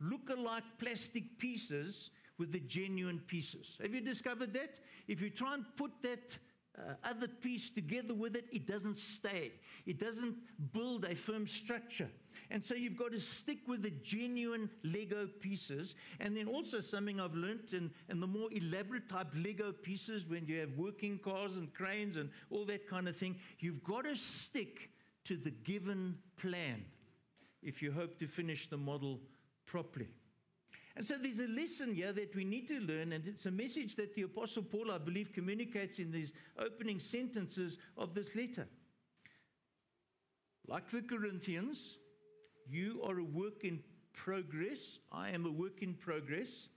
look-alike 0.00 0.62
plastic 0.78 1.38
pieces 1.38 2.10
with 2.38 2.52
the 2.52 2.60
genuine 2.60 3.20
pieces. 3.26 3.76
Have 3.82 3.92
you 3.92 4.02
discovered 4.02 4.54
that? 4.54 4.78
If 5.08 5.20
you 5.20 5.28
try 5.28 5.54
and 5.54 5.64
put 5.76 5.90
that 6.02 6.38
uh, 6.78 6.94
other 7.04 7.28
piece 7.28 7.70
together 7.70 8.14
with 8.14 8.36
it, 8.36 8.44
it 8.52 8.66
doesn't 8.66 8.98
stay. 8.98 9.52
It 9.86 9.98
doesn't 9.98 10.36
build 10.72 11.04
a 11.04 11.14
firm 11.14 11.46
structure. 11.46 12.08
And 12.50 12.64
so 12.64 12.74
you've 12.74 12.96
got 12.96 13.12
to 13.12 13.20
stick 13.20 13.58
with 13.66 13.82
the 13.82 13.90
genuine 13.90 14.70
Lego 14.82 15.28
pieces. 15.40 15.94
And 16.20 16.36
then 16.36 16.46
also 16.46 16.80
something 16.80 17.20
I've 17.20 17.34
learned 17.34 17.72
in, 17.72 17.90
in 18.08 18.20
the 18.20 18.26
more 18.26 18.48
elaborate 18.52 19.08
type 19.08 19.28
Lego 19.34 19.72
pieces, 19.72 20.26
when 20.26 20.46
you 20.46 20.60
have 20.60 20.70
working 20.76 21.18
cars 21.18 21.56
and 21.56 21.72
cranes 21.74 22.16
and 22.16 22.30
all 22.50 22.64
that 22.66 22.88
kind 22.88 23.08
of 23.08 23.16
thing, 23.16 23.36
you've 23.58 23.82
got 23.82 24.04
to 24.04 24.16
stick 24.16 24.90
to 25.24 25.36
the 25.36 25.50
given 25.50 26.16
plan 26.36 26.84
if 27.62 27.82
you 27.82 27.92
hope 27.92 28.18
to 28.18 28.26
finish 28.26 28.70
the 28.70 28.76
model 28.76 29.20
properly. 29.66 30.08
And 30.96 31.06
so 31.06 31.16
there's 31.16 31.38
a 31.38 31.46
lesson 31.46 31.94
here 31.94 32.12
that 32.12 32.34
we 32.34 32.44
need 32.44 32.66
to 32.68 32.80
learn, 32.80 33.12
and 33.12 33.26
it's 33.26 33.46
a 33.46 33.50
message 33.50 33.94
that 33.96 34.14
the 34.14 34.22
Apostle 34.22 34.64
Paul, 34.64 34.90
I 34.90 34.98
believe, 34.98 35.32
communicates 35.32 35.98
in 36.00 36.10
these 36.10 36.32
opening 36.58 36.98
sentences 36.98 37.78
of 37.96 38.14
this 38.14 38.34
letter. 38.34 38.66
Like 40.66 40.90
the 40.90 41.02
Corinthians, 41.02 41.98
you 42.68 43.00
are 43.06 43.18
a 43.18 43.24
work 43.24 43.64
in 43.64 43.80
progress. 44.12 44.98
I 45.12 45.30
am 45.30 45.46
a 45.46 45.50
work 45.50 45.82
in 45.82 45.94
progress. 45.94 46.68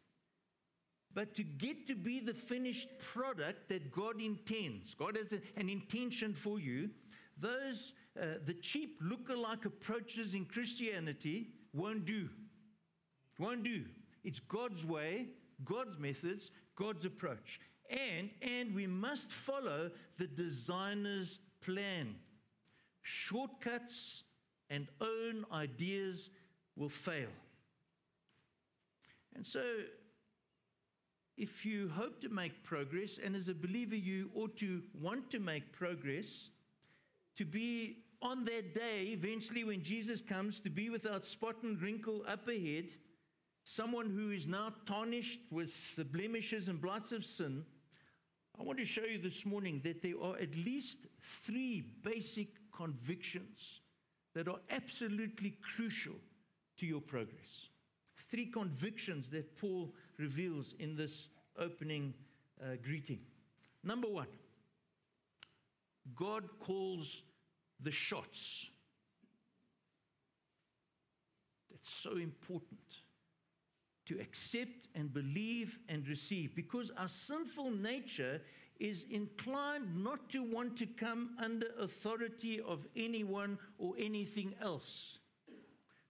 But 1.13 1.35
to 1.35 1.43
get 1.43 1.87
to 1.87 1.95
be 1.95 2.19
the 2.19 2.33
finished 2.33 2.87
product 2.99 3.67
that 3.69 3.91
God 3.91 4.21
intends, 4.21 4.93
God 4.93 5.17
has 5.17 5.33
an 5.57 5.67
intention 5.67 6.33
for 6.33 6.59
you, 6.59 6.91
those, 7.37 7.93
uh, 8.21 8.35
the 8.45 8.53
cheap 8.53 8.99
look-alike 9.01 9.65
approaches 9.65 10.35
in 10.35 10.45
Christianity 10.45 11.49
won't 11.73 12.05
do. 12.05 12.29
Won't 13.39 13.63
do. 13.63 13.85
It's 14.23 14.39
God's 14.39 14.85
way, 14.85 15.27
God's 15.63 15.97
methods, 15.97 16.51
God's 16.75 17.05
approach. 17.05 17.59
And, 17.89 18.29
and 18.41 18.73
we 18.73 18.87
must 18.87 19.29
follow 19.29 19.91
the 20.17 20.27
designer's 20.27 21.39
plan. 21.61 22.15
Shortcuts 23.01 24.23
and 24.69 24.87
own 25.01 25.45
ideas 25.51 26.29
will 26.75 26.89
fail. 26.89 27.29
And 29.35 29.45
so, 29.45 29.63
if 31.37 31.65
you 31.65 31.89
hope 31.89 32.21
to 32.21 32.29
make 32.29 32.63
progress, 32.63 33.19
and 33.23 33.35
as 33.35 33.47
a 33.47 33.53
believer, 33.53 33.95
you 33.95 34.29
ought 34.35 34.57
to 34.57 34.81
want 34.99 35.29
to 35.31 35.39
make 35.39 35.71
progress, 35.71 36.49
to 37.37 37.45
be 37.45 37.97
on 38.21 38.45
that 38.45 38.75
day, 38.75 39.07
eventually, 39.07 39.63
when 39.63 39.81
Jesus 39.81 40.21
comes, 40.21 40.59
to 40.59 40.69
be 40.69 40.89
without 40.89 41.25
spot 41.25 41.55
and 41.63 41.81
wrinkle 41.81 42.23
up 42.27 42.47
ahead, 42.47 42.91
someone 43.63 44.09
who 44.09 44.31
is 44.31 44.47
now 44.47 44.73
tarnished 44.85 45.39
with 45.51 45.95
the 45.95 46.05
blemishes 46.05 46.67
and 46.67 46.81
blights 46.81 47.11
of 47.11 47.23
sin. 47.23 47.63
I 48.59 48.63
want 48.63 48.79
to 48.79 48.85
show 48.85 49.03
you 49.03 49.17
this 49.17 49.45
morning 49.45 49.81
that 49.83 50.01
there 50.01 50.21
are 50.21 50.37
at 50.37 50.55
least 50.55 50.97
three 51.21 51.81
basic 52.03 52.47
convictions 52.75 53.81
that 54.33 54.47
are 54.47 54.59
absolutely 54.69 55.57
crucial 55.75 56.15
to 56.77 56.85
your 56.85 57.01
progress. 57.01 57.69
Three 58.29 58.47
convictions 58.47 59.29
that 59.29 59.57
Paul 59.57 59.93
reveals 60.17 60.73
in 60.79 60.95
this 60.95 61.27
opening 61.57 62.13
uh, 62.61 62.75
greeting. 62.83 63.19
Number 63.83 64.07
one, 64.07 64.27
God 66.15 66.43
calls 66.59 67.23
the 67.81 67.91
shots. 67.91 68.67
That's 71.69 71.91
so 71.91 72.17
important 72.17 73.00
to 74.11 74.21
accept 74.21 74.87
and 74.95 75.13
believe 75.13 75.79
and 75.87 76.07
receive 76.07 76.55
because 76.55 76.91
our 76.97 77.07
sinful 77.07 77.71
nature 77.71 78.41
is 78.79 79.05
inclined 79.09 80.03
not 80.03 80.29
to 80.29 80.43
want 80.43 80.75
to 80.77 80.85
come 80.85 81.35
under 81.39 81.67
authority 81.79 82.59
of 82.59 82.85
anyone 82.95 83.57
or 83.77 83.93
anything 83.97 84.53
else. 84.61 85.19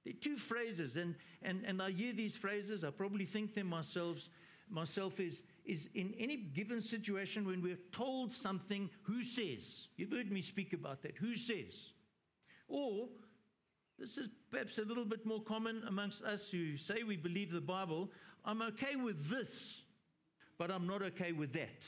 There 0.03 0.13
are 0.13 0.21
two 0.21 0.37
phrases, 0.37 0.95
and, 0.95 1.15
and, 1.43 1.63
and 1.65 1.81
I 1.81 1.91
hear 1.91 2.13
these 2.13 2.35
phrases, 2.35 2.83
I 2.83 2.89
probably 2.89 3.25
think 3.25 3.53
them 3.53 3.67
myself, 3.67 4.29
myself 4.69 5.19
is, 5.19 5.41
is 5.65 5.89
in 5.93 6.15
any 6.17 6.37
given 6.37 6.81
situation 6.81 7.45
when 7.45 7.61
we're 7.61 7.77
told 7.91 8.33
something, 8.33 8.89
who 9.03 9.21
says? 9.21 9.89
You've 9.97 10.11
heard 10.11 10.31
me 10.31 10.41
speak 10.41 10.73
about 10.73 11.03
that. 11.03 11.17
Who 11.17 11.35
says? 11.35 11.91
Or, 12.67 13.09
this 14.01 14.17
is 14.17 14.29
perhaps 14.49 14.79
a 14.79 14.81
little 14.81 15.05
bit 15.05 15.27
more 15.27 15.41
common 15.43 15.83
amongst 15.87 16.23
us 16.23 16.49
who 16.49 16.75
say 16.75 17.03
we 17.03 17.15
believe 17.15 17.51
the 17.51 17.61
Bible. 17.61 18.09
I'm 18.43 18.63
okay 18.63 18.95
with 18.95 19.29
this, 19.29 19.83
but 20.57 20.71
I'm 20.71 20.87
not 20.87 21.03
okay 21.03 21.31
with 21.31 21.53
that 21.53 21.85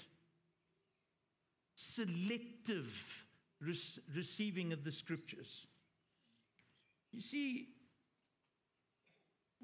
selective 1.75 3.25
receiving 4.15 4.73
of 4.73 4.83
the 4.83 4.91
scriptures. 4.91 5.65
You 7.11 7.21
see, 7.21 7.69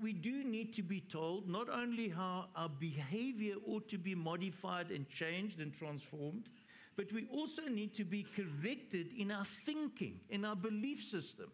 we 0.02 0.14
do 0.14 0.44
need 0.44 0.74
to 0.76 0.82
be 0.82 1.02
told 1.02 1.48
not 1.48 1.70
only 1.70 2.10
how 2.10 2.46
our 2.56 2.70
behavior 2.70 3.56
ought 3.68 3.88
to 3.90 4.00
be 4.00 4.16
modified 4.16 4.90
and 4.90 5.08
changed 5.08 5.60
and 5.60 5.72
transformed, 5.72 6.50
but 6.96 7.12
we 7.14 7.28
also 7.32 7.64
need 7.64 7.94
to 7.96 8.06
be 8.06 8.26
corrected 8.36 9.12
in 9.16 9.30
our 9.30 9.46
thinking, 9.46 10.20
in 10.32 10.46
our 10.46 10.56
belief 10.56 11.04
system. 11.04 11.52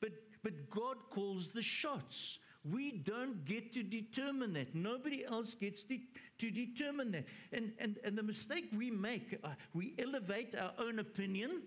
But, 0.00 0.10
but 0.46 0.70
God 0.70 0.96
calls 1.10 1.48
the 1.48 1.60
shots. 1.60 2.38
We 2.62 2.92
don't 2.92 3.44
get 3.44 3.72
to 3.72 3.82
determine 3.82 4.52
that. 4.52 4.76
Nobody 4.76 5.24
else 5.24 5.56
gets 5.56 5.82
to, 5.82 6.50
determine 6.52 7.10
that. 7.10 7.24
And, 7.52 7.72
and, 7.80 7.98
and 8.04 8.16
the 8.16 8.22
mistake 8.22 8.66
we 8.72 8.88
make, 8.88 9.40
uh, 9.42 9.48
we 9.74 9.96
elevate 9.98 10.54
our 10.54 10.70
own 10.78 11.00
opinion. 11.00 11.62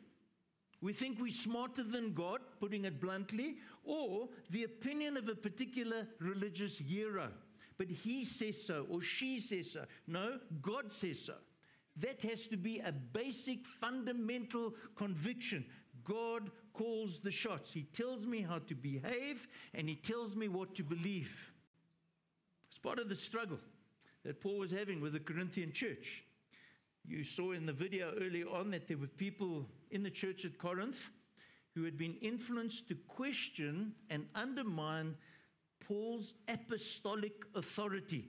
We 0.80 0.94
think 0.94 1.20
we're 1.20 1.34
smarter 1.34 1.84
than 1.84 2.14
God, 2.14 2.40
putting 2.62 2.86
it 2.86 3.02
bluntly, 3.02 3.58
or 3.84 4.30
the 4.50 4.64
opinion 4.64 5.18
of 5.18 5.28
a 5.28 5.36
particular 5.36 6.08
religious 6.22 6.78
hero. 6.78 7.28
But 7.78 7.90
he 7.90 8.24
says 8.24 8.66
so, 8.66 8.86
or 8.90 9.02
she 9.02 9.42
says 9.42 9.72
so. 9.72 9.84
No, 10.08 10.40
God 10.62 10.90
says 10.90 11.20
so. 11.20 11.34
That 11.98 12.22
has 12.22 12.48
to 12.48 12.56
be 12.56 12.80
a 12.80 12.94
basic, 12.94 13.66
fundamental 13.82 14.74
conviction. 14.96 15.66
God 16.10 16.50
calls 16.74 17.20
the 17.20 17.32
shots. 17.32 17.72
He 17.72 17.84
tells 17.84 18.26
me 18.26 18.42
how 18.42 18.60
to 18.60 18.76
behave 18.76 19.48
and 19.74 19.88
He 19.88 19.96
tells 19.96 20.36
me 20.36 20.48
what 20.48 20.76
to 20.76 20.84
believe. 20.84 21.54
It's 22.70 22.80
part 22.80 23.00
of 23.00 23.10
the 23.10 23.16
struggle 23.16 23.60
that 24.26 24.42
Paul 24.42 24.58
was 24.58 24.72
having 24.72 25.02
with 25.02 25.14
the 25.14 25.20
Corinthian 25.20 25.72
church. 25.72 26.24
You 27.06 27.24
saw 27.24 27.52
in 27.52 27.66
the 27.66 27.74
video 27.74 28.14
earlier 28.20 28.48
on 28.50 28.72
that 28.72 28.88
there 28.88 28.98
were 28.98 29.08
people 29.08 29.66
in 29.92 30.04
the 30.04 30.10
church 30.10 30.46
at 30.46 30.58
Corinth 30.58 31.10
who 31.76 31.84
had 31.84 31.98
been 31.98 32.16
influenced 32.22 32.88
to 32.88 32.96
question 33.08 33.94
and 34.10 34.26
undermine 34.36 35.16
Paul's 35.88 36.34
apostolic 36.48 37.34
authority. 37.56 38.26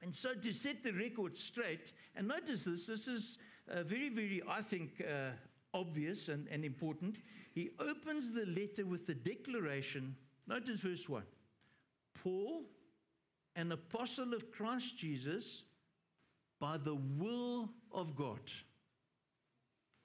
And 0.00 0.14
so, 0.14 0.34
to 0.34 0.52
set 0.52 0.84
the 0.84 0.92
record 0.92 1.36
straight, 1.36 1.92
and 2.14 2.28
notice 2.28 2.64
this, 2.64 2.86
this 2.86 3.08
is 3.08 3.38
uh, 3.70 3.82
very, 3.82 4.08
very, 4.08 4.42
I 4.48 4.62
think, 4.62 5.02
uh, 5.02 5.30
obvious 5.74 6.28
and, 6.28 6.46
and 6.48 6.64
important. 6.64 7.16
He 7.52 7.70
opens 7.78 8.32
the 8.32 8.46
letter 8.46 8.84
with 8.86 9.06
the 9.06 9.14
declaration. 9.14 10.16
Notice 10.46 10.80
verse 10.80 11.08
1 11.08 11.22
Paul, 12.22 12.62
an 13.56 13.72
apostle 13.72 14.34
of 14.34 14.50
Christ 14.50 14.96
Jesus, 14.96 15.62
by 16.60 16.76
the 16.76 16.94
will 16.94 17.70
of 17.92 18.16
God. 18.16 18.40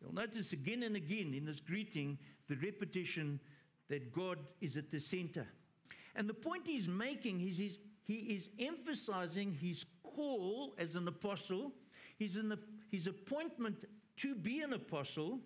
You'll 0.02 0.14
notice 0.14 0.52
again 0.52 0.84
and 0.84 0.96
again 0.96 1.34
in 1.34 1.46
this 1.46 1.60
greeting 1.60 2.18
the 2.50 2.56
repetition 2.56 3.40
that 3.90 4.12
God 4.12 4.38
is 4.62 4.78
at 4.78 4.92
the 4.92 5.00
center. 5.00 5.48
And 6.16 6.28
the 6.28 6.34
point 6.34 6.68
he's 6.68 6.88
making 6.88 7.42
is 7.42 7.58
he's, 7.58 7.80
he 8.04 8.16
is 8.16 8.50
emphasizing 8.60 9.54
his 9.54 9.86
call 10.04 10.76
as 10.78 10.96
an 10.96 11.08
apostle, 11.08 11.72
his, 12.18 12.38
his 12.92 13.08
appointment 13.08 13.86
to 14.18 14.36
be 14.36 14.62
an 14.62 14.74
apostle 14.74 15.40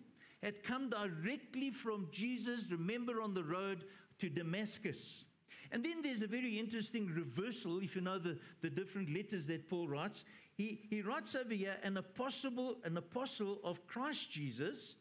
had 0.43 0.63
come 0.63 0.89
directly 0.89 1.71
from 1.71 2.07
Jesus, 2.11 2.67
remember, 2.69 3.21
on 3.21 3.33
the 3.33 3.43
road 3.43 3.85
to 4.19 4.29
Damascus. 4.29 5.25
And 5.71 5.83
then 5.83 6.01
there's 6.01 6.21
a 6.21 6.27
very 6.27 6.57
interesting 6.57 7.07
reversal, 7.07 7.79
if 7.79 7.95
you 7.95 8.01
know 8.01 8.19
the, 8.19 8.37
the 8.61 8.69
different 8.69 9.13
letters 9.13 9.47
that 9.47 9.69
Paul 9.69 9.87
writes. 9.87 10.23
He, 10.55 10.81
he 10.89 11.01
writes 11.01 11.35
over 11.35 11.53
here 11.53 11.75
an 11.83 11.97
apostle, 11.97 12.77
an 12.83 12.97
apostle 12.97 13.59
of 13.63 13.85
Christ 13.87 14.31
Jesus, 14.31 14.95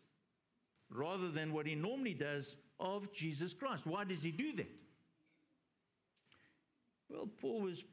rather 0.91 1.31
than 1.31 1.53
what 1.53 1.67
he 1.67 1.75
normally 1.75 2.15
does 2.15 2.57
of 2.81 3.13
Jesus 3.13 3.55
Christ. 3.55 3.87
Why 3.87 4.05
does 4.05 4.23
he 4.23 4.31
do 4.31 4.55
that? 4.57 4.71
Well, 7.09 7.29
Paul 7.41 7.63
was 7.63 7.85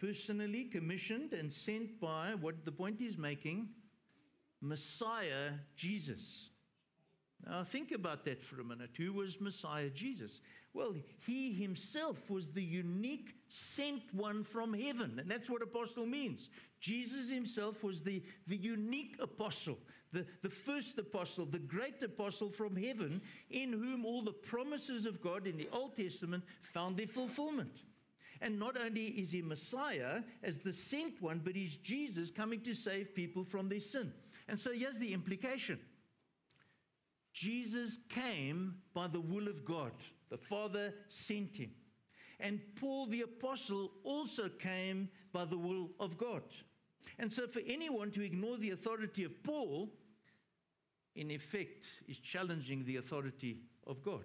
personally 0.00 0.64
commissioned 0.64 1.32
and 1.32 1.52
sent 1.52 2.00
by 2.00 2.34
what 2.40 2.64
the 2.64 2.72
point 2.72 2.96
he's 2.98 3.18
making 3.18 3.68
Messiah 4.64 5.52
Jesus. 5.76 6.48
Now, 7.46 7.62
think 7.62 7.92
about 7.92 8.24
that 8.24 8.42
for 8.42 8.60
a 8.60 8.64
minute. 8.64 8.90
Who 8.96 9.12
was 9.12 9.40
Messiah 9.40 9.90
Jesus? 9.90 10.40
Well, 10.72 10.94
he 11.26 11.52
himself 11.52 12.30
was 12.30 12.46
the 12.48 12.62
unique 12.62 13.34
sent 13.48 14.02
one 14.12 14.42
from 14.42 14.72
heaven. 14.72 15.18
And 15.18 15.30
that's 15.30 15.50
what 15.50 15.62
apostle 15.62 16.06
means. 16.06 16.48
Jesus 16.80 17.30
himself 17.30 17.84
was 17.84 18.00
the, 18.00 18.22
the 18.46 18.56
unique 18.56 19.16
apostle, 19.20 19.78
the, 20.12 20.24
the 20.42 20.48
first 20.48 20.98
apostle, 20.98 21.44
the 21.44 21.58
great 21.58 22.02
apostle 22.02 22.48
from 22.48 22.74
heaven, 22.74 23.20
in 23.50 23.72
whom 23.72 24.06
all 24.06 24.22
the 24.22 24.32
promises 24.32 25.04
of 25.04 25.20
God 25.20 25.46
in 25.46 25.58
the 25.58 25.68
Old 25.70 25.96
Testament 25.96 26.44
found 26.62 26.96
their 26.96 27.06
fulfillment. 27.06 27.82
And 28.40 28.58
not 28.58 28.76
only 28.76 29.06
is 29.06 29.32
he 29.32 29.42
Messiah 29.42 30.22
as 30.42 30.58
the 30.58 30.72
sent 30.72 31.22
one, 31.22 31.40
but 31.44 31.54
he's 31.54 31.76
Jesus 31.76 32.30
coming 32.30 32.60
to 32.62 32.74
save 32.74 33.14
people 33.14 33.44
from 33.44 33.68
their 33.68 33.80
sin. 33.80 34.12
And 34.48 34.58
so 34.58 34.72
here's 34.72 34.98
the 34.98 35.12
implication 35.12 35.78
Jesus 37.32 37.98
came 38.08 38.76
by 38.94 39.08
the 39.08 39.20
will 39.20 39.48
of 39.48 39.64
God, 39.64 39.92
the 40.30 40.38
Father 40.38 40.94
sent 41.08 41.56
him. 41.56 41.70
And 42.40 42.60
Paul 42.80 43.06
the 43.06 43.22
Apostle 43.22 43.92
also 44.02 44.48
came 44.48 45.08
by 45.32 45.44
the 45.44 45.58
will 45.58 45.90
of 46.00 46.18
God. 46.18 46.42
And 47.18 47.32
so, 47.32 47.46
for 47.46 47.60
anyone 47.66 48.10
to 48.12 48.24
ignore 48.24 48.56
the 48.56 48.70
authority 48.70 49.24
of 49.24 49.42
Paul, 49.42 49.90
in 51.14 51.30
effect, 51.30 51.86
is 52.08 52.18
challenging 52.18 52.84
the 52.84 52.96
authority 52.96 53.60
of 53.86 54.02
God. 54.02 54.24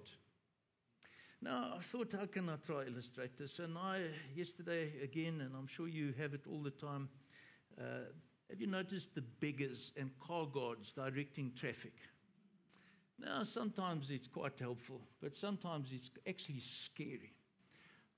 Now, 1.41 1.75
I 1.77 1.81
thought, 1.81 2.13
how 2.17 2.25
can 2.25 2.49
I 2.49 2.55
try 2.55 2.83
to 2.83 2.91
illustrate 2.91 3.37
this? 3.37 3.59
And 3.59 3.77
I, 3.77 4.01
yesterday 4.35 4.91
again, 5.03 5.41
and 5.41 5.55
I'm 5.55 5.67
sure 5.67 5.87
you 5.87 6.13
have 6.17 6.33
it 6.33 6.41
all 6.49 6.61
the 6.61 6.71
time, 6.71 7.09
uh, 7.79 8.11
have 8.49 8.59
you 8.59 8.67
noticed 8.67 9.13
the 9.15 9.21
beggars 9.21 9.91
and 9.95 10.11
car 10.19 10.47
guards 10.51 10.91
directing 10.91 11.51
traffic? 11.55 11.93
Now, 13.19 13.43
sometimes 13.43 14.11
it's 14.11 14.27
quite 14.27 14.57
helpful, 14.59 15.01
but 15.21 15.35
sometimes 15.35 15.91
it's 15.91 16.09
actually 16.27 16.61
scary. 16.61 17.33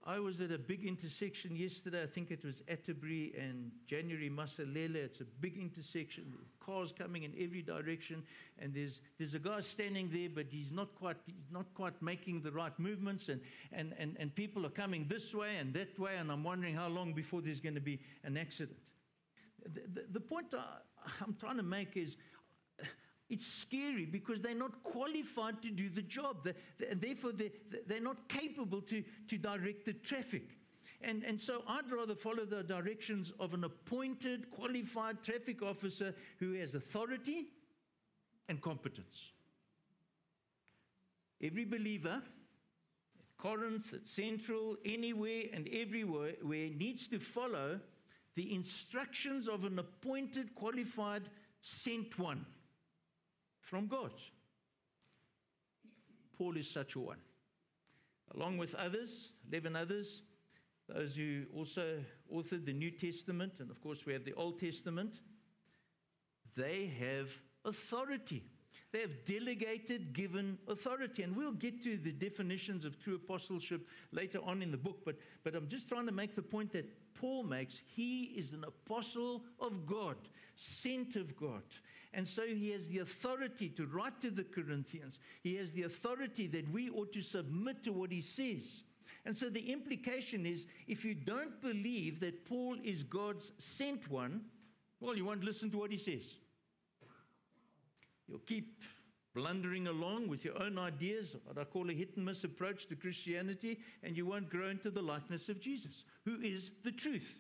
I 0.03 0.19
was 0.19 0.41
at 0.41 0.51
a 0.51 0.57
big 0.57 0.83
intersection 0.85 1.55
yesterday. 1.55 2.01
I 2.01 2.07
think 2.07 2.31
it 2.31 2.43
was 2.43 2.63
Atterbury 2.67 3.33
and 3.37 3.71
January 3.85 4.31
Masilela. 4.31 4.95
It's 4.95 5.21
a 5.21 5.25
big 5.25 5.57
intersection. 5.57 6.33
Cars 6.59 6.91
coming 6.91 7.21
in 7.21 7.33
every 7.39 7.61
direction, 7.61 8.23
and 8.57 8.73
there's 8.73 8.99
there's 9.19 9.35
a 9.35 9.39
guy 9.39 9.61
standing 9.61 10.09
there, 10.11 10.29
but 10.33 10.47
he's 10.49 10.71
not 10.71 10.95
quite 10.95 11.17
he's 11.27 11.51
not 11.51 11.71
quite 11.75 12.01
making 12.01 12.41
the 12.41 12.51
right 12.51 12.77
movements, 12.79 13.29
and 13.29 13.41
and 13.71 13.93
and, 13.99 14.17
and 14.19 14.33
people 14.33 14.65
are 14.65 14.71
coming 14.71 15.05
this 15.07 15.35
way 15.35 15.57
and 15.57 15.71
that 15.75 15.97
way, 15.99 16.15
and 16.17 16.31
I'm 16.31 16.43
wondering 16.43 16.75
how 16.75 16.87
long 16.87 17.13
before 17.13 17.41
there's 17.41 17.61
going 17.61 17.75
to 17.75 17.81
be 17.81 17.99
an 18.23 18.37
accident. 18.37 18.79
The, 19.63 20.05
the, 20.11 20.19
point 20.19 20.47
I, 20.53 20.77
I'm 21.21 21.35
trying 21.35 21.57
to 21.57 21.63
make 21.63 21.97
is 21.97 22.17
it's 23.29 23.47
scary 23.47 24.05
because 24.05 24.41
they're 24.41 24.53
not 24.53 24.83
qualified 24.83 25.61
to 25.61 25.69
do 25.69 25.89
the 25.89 26.01
job. 26.01 26.49
and 26.89 26.99
therefore, 26.99 27.31
they're, 27.31 27.49
they're 27.87 28.01
not 28.01 28.27
capable 28.27 28.81
to, 28.81 29.03
to 29.27 29.37
direct 29.37 29.85
the 29.85 29.93
traffic. 29.93 30.49
And, 31.01 31.23
and 31.23 31.39
so 31.39 31.63
I'd 31.67 31.89
rather 31.91 32.13
follow 32.13 32.45
the 32.45 32.61
directions 32.61 33.31
of 33.39 33.53
an 33.53 33.63
appointed, 33.63 34.51
qualified 34.51 35.23
traffic 35.23 35.61
officer 35.61 36.13
who 36.39 36.53
has 36.53 36.75
authority 36.75 37.47
and 38.49 38.61
competence. 38.61 39.31
Every 41.41 41.65
believer 41.65 42.21
at 43.19 43.37
Corinth, 43.37 43.93
at 43.93 44.07
Central, 44.07 44.77
anywhere 44.85 45.43
and 45.53 45.67
everywhere 45.69 46.33
needs 46.43 47.07
to 47.07 47.19
follow 47.19 47.79
the 48.35 48.53
instructions 48.53 49.47
of 49.47 49.63
an 49.65 49.79
appointed, 49.79 50.55
qualified, 50.55 51.23
sent 51.61 52.17
one 52.17 52.45
from 53.59 53.87
God. 53.87 54.11
Paul 56.37 56.57
is 56.57 56.69
such 56.69 56.95
a 56.95 56.99
one. 56.99 57.19
Along 58.33 58.57
with 58.57 58.73
others, 58.75 59.33
11 59.49 59.75
others, 59.75 60.23
those 60.87 61.15
who 61.15 61.43
also 61.55 61.99
authored 62.33 62.65
the 62.65 62.73
New 62.73 62.91
Testament, 62.91 63.59
and 63.59 63.69
of 63.69 63.81
course 63.81 64.05
we 64.05 64.13
have 64.13 64.25
the 64.25 64.33
Old 64.33 64.59
Testament, 64.59 65.13
they 66.55 66.91
have 66.99 67.29
authority. 67.65 68.43
They 68.91 68.99
have 68.99 69.25
delegated, 69.25 70.13
given 70.13 70.57
authority. 70.67 71.23
And 71.23 71.35
we'll 71.35 71.53
get 71.53 71.81
to 71.83 71.97
the 71.97 72.11
definitions 72.11 72.83
of 72.83 72.99
true 72.99 73.15
apostleship 73.15 73.87
later 74.11 74.39
on 74.43 74.61
in 74.61 74.71
the 74.71 74.77
book, 74.77 74.99
but, 75.05 75.15
but 75.43 75.55
I'm 75.55 75.69
just 75.69 75.87
trying 75.87 76.05
to 76.07 76.11
make 76.11 76.35
the 76.35 76.41
point 76.41 76.73
that 76.73 76.85
Paul 77.13 77.43
makes. 77.43 77.79
He 77.85 78.23
is 78.23 78.51
an 78.51 78.65
apostle 78.65 79.43
of 79.59 79.85
God, 79.85 80.17
sent 80.55 81.15
of 81.15 81.37
God. 81.37 81.63
And 82.13 82.27
so 82.27 82.45
he 82.45 82.71
has 82.71 82.87
the 82.87 82.99
authority 82.99 83.69
to 83.69 83.85
write 83.85 84.19
to 84.21 84.31
the 84.31 84.43
Corinthians. 84.43 85.19
He 85.41 85.55
has 85.55 85.71
the 85.71 85.83
authority 85.83 86.47
that 86.47 86.69
we 86.69 86.89
ought 86.89 87.13
to 87.13 87.21
submit 87.21 87.83
to 87.85 87.93
what 87.93 88.11
he 88.11 88.19
says. 88.19 88.83
And 89.25 89.37
so 89.37 89.49
the 89.49 89.71
implication 89.71 90.45
is 90.45 90.65
if 90.87 91.05
you 91.05 91.13
don't 91.13 91.61
believe 91.61 92.19
that 92.19 92.45
Paul 92.45 92.75
is 92.83 93.03
God's 93.03 93.51
sent 93.57 94.09
one, 94.09 94.41
well, 94.99 95.15
you 95.15 95.25
won't 95.25 95.43
listen 95.43 95.71
to 95.71 95.77
what 95.77 95.91
he 95.91 95.97
says. 95.97 96.23
You'll 98.31 98.39
keep 98.39 98.81
blundering 99.35 99.87
along 99.87 100.29
with 100.29 100.45
your 100.45 100.61
own 100.61 100.77
ideas, 100.77 101.35
what 101.43 101.57
I 101.57 101.65
call 101.65 101.89
a 101.89 101.93
hit 101.93 102.15
and 102.15 102.25
miss 102.25 102.45
approach 102.45 102.87
to 102.87 102.95
Christianity, 102.95 103.79
and 104.03 104.15
you 104.15 104.25
won't 104.25 104.49
grow 104.49 104.69
into 104.69 104.89
the 104.89 105.01
likeness 105.01 105.49
of 105.49 105.59
Jesus, 105.59 106.05
who 106.23 106.39
is 106.41 106.71
the 106.85 106.93
truth. 106.93 107.39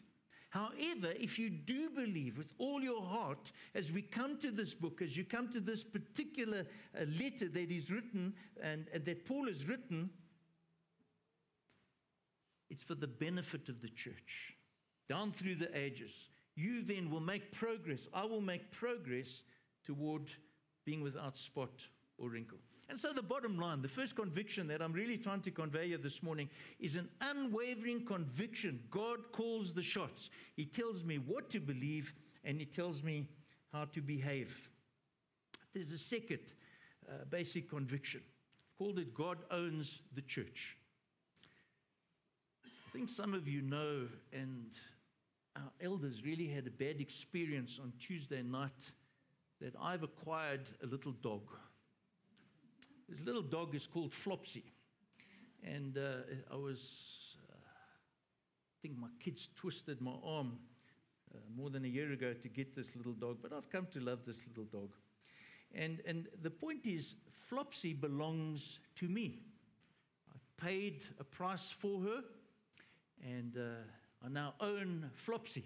However, 0.49 1.13
if 1.17 1.39
you 1.39 1.49
do 1.49 1.89
believe 1.89 2.37
with 2.37 2.53
all 2.57 2.81
your 2.81 3.01
heart, 3.01 3.53
as 3.73 3.89
we 3.89 4.01
come 4.01 4.37
to 4.39 4.51
this 4.51 4.73
book, 4.73 5.01
as 5.01 5.15
you 5.15 5.23
come 5.23 5.47
to 5.53 5.61
this 5.61 5.81
particular 5.81 6.65
uh, 6.93 7.05
letter 7.05 7.47
that 7.47 7.71
is 7.71 7.89
written 7.89 8.33
and, 8.61 8.87
and 8.93 9.05
that 9.05 9.25
Paul 9.25 9.47
has 9.47 9.65
written, 9.65 10.09
it's 12.69 12.83
for 12.83 12.95
the 12.95 13.07
benefit 13.07 13.69
of 13.69 13.81
the 13.81 13.87
church 13.87 14.55
down 15.07 15.31
through 15.31 15.55
the 15.55 15.77
ages. 15.77 16.11
You 16.55 16.83
then 16.83 17.09
will 17.09 17.21
make 17.21 17.53
progress. 17.53 18.09
I 18.13 18.25
will 18.25 18.41
make 18.41 18.71
progress 18.71 19.43
toward 19.85 20.31
being 20.85 21.01
without 21.01 21.37
spot 21.37 21.71
or 22.17 22.29
wrinkle. 22.29 22.57
And 22.89 22.99
so, 22.99 23.13
the 23.13 23.21
bottom 23.21 23.57
line, 23.57 23.81
the 23.81 23.87
first 23.87 24.17
conviction 24.17 24.67
that 24.67 24.81
I'm 24.81 24.91
really 24.91 25.17
trying 25.17 25.41
to 25.43 25.51
convey 25.51 25.87
here 25.87 25.97
this 25.97 26.21
morning 26.21 26.49
is 26.77 26.97
an 26.97 27.07
unwavering 27.21 28.05
conviction. 28.05 28.81
God 28.91 29.31
calls 29.31 29.71
the 29.73 29.81
shots. 29.81 30.29
He 30.57 30.65
tells 30.65 31.03
me 31.03 31.17
what 31.17 31.49
to 31.51 31.61
believe 31.61 32.13
and 32.43 32.59
He 32.59 32.65
tells 32.65 33.01
me 33.01 33.29
how 33.71 33.85
to 33.85 34.01
behave. 34.01 34.69
There's 35.73 35.91
a 35.93 35.97
second 35.97 36.39
uh, 37.09 37.23
basic 37.29 37.69
conviction. 37.69 38.21
I've 38.23 38.77
called 38.77 38.99
it 38.99 39.13
God 39.13 39.37
owns 39.49 39.99
the 40.13 40.21
church. 40.21 40.75
I 42.65 42.91
think 42.91 43.07
some 43.07 43.33
of 43.33 43.47
you 43.47 43.61
know, 43.61 44.07
and 44.33 44.65
our 45.55 45.71
elders 45.81 46.25
really 46.25 46.47
had 46.47 46.67
a 46.67 46.71
bad 46.71 46.99
experience 46.99 47.79
on 47.81 47.93
Tuesday 47.99 48.41
night 48.41 48.91
that 49.61 49.75
I've 49.79 50.03
acquired 50.03 50.67
a 50.83 50.87
little 50.87 51.11
dog. 51.11 51.43
This 53.07 53.19
little 53.21 53.43
dog 53.43 53.75
is 53.75 53.87
called 53.87 54.11
Flopsy. 54.11 54.63
And 55.63 55.97
uh, 55.97 56.23
I 56.51 56.55
was, 56.55 57.37
uh, 57.47 57.53
I 57.53 58.75
think 58.81 58.97
my 58.97 59.09
kids 59.19 59.49
twisted 59.55 60.01
my 60.01 60.15
arm 60.23 60.57
uh, 61.33 61.37
more 61.55 61.69
than 61.69 61.85
a 61.85 61.87
year 61.87 62.11
ago 62.11 62.33
to 62.33 62.47
get 62.47 62.75
this 62.75 62.87
little 62.95 63.13
dog, 63.13 63.37
but 63.41 63.53
I've 63.53 63.69
come 63.69 63.87
to 63.93 63.99
love 63.99 64.19
this 64.25 64.41
little 64.47 64.65
dog. 64.65 64.89
And, 65.73 66.01
and 66.07 66.27
the 66.41 66.49
point 66.49 66.85
is, 66.85 67.13
Flopsy 67.47 67.93
belongs 67.93 68.79
to 68.95 69.07
me. 69.07 69.39
I 70.33 70.65
paid 70.65 71.05
a 71.19 71.23
price 71.23 71.69
for 71.69 72.01
her, 72.01 72.23
and 73.23 73.55
uh, 73.55 74.25
I 74.25 74.29
now 74.29 74.55
own 74.59 75.11
Flopsy. 75.13 75.65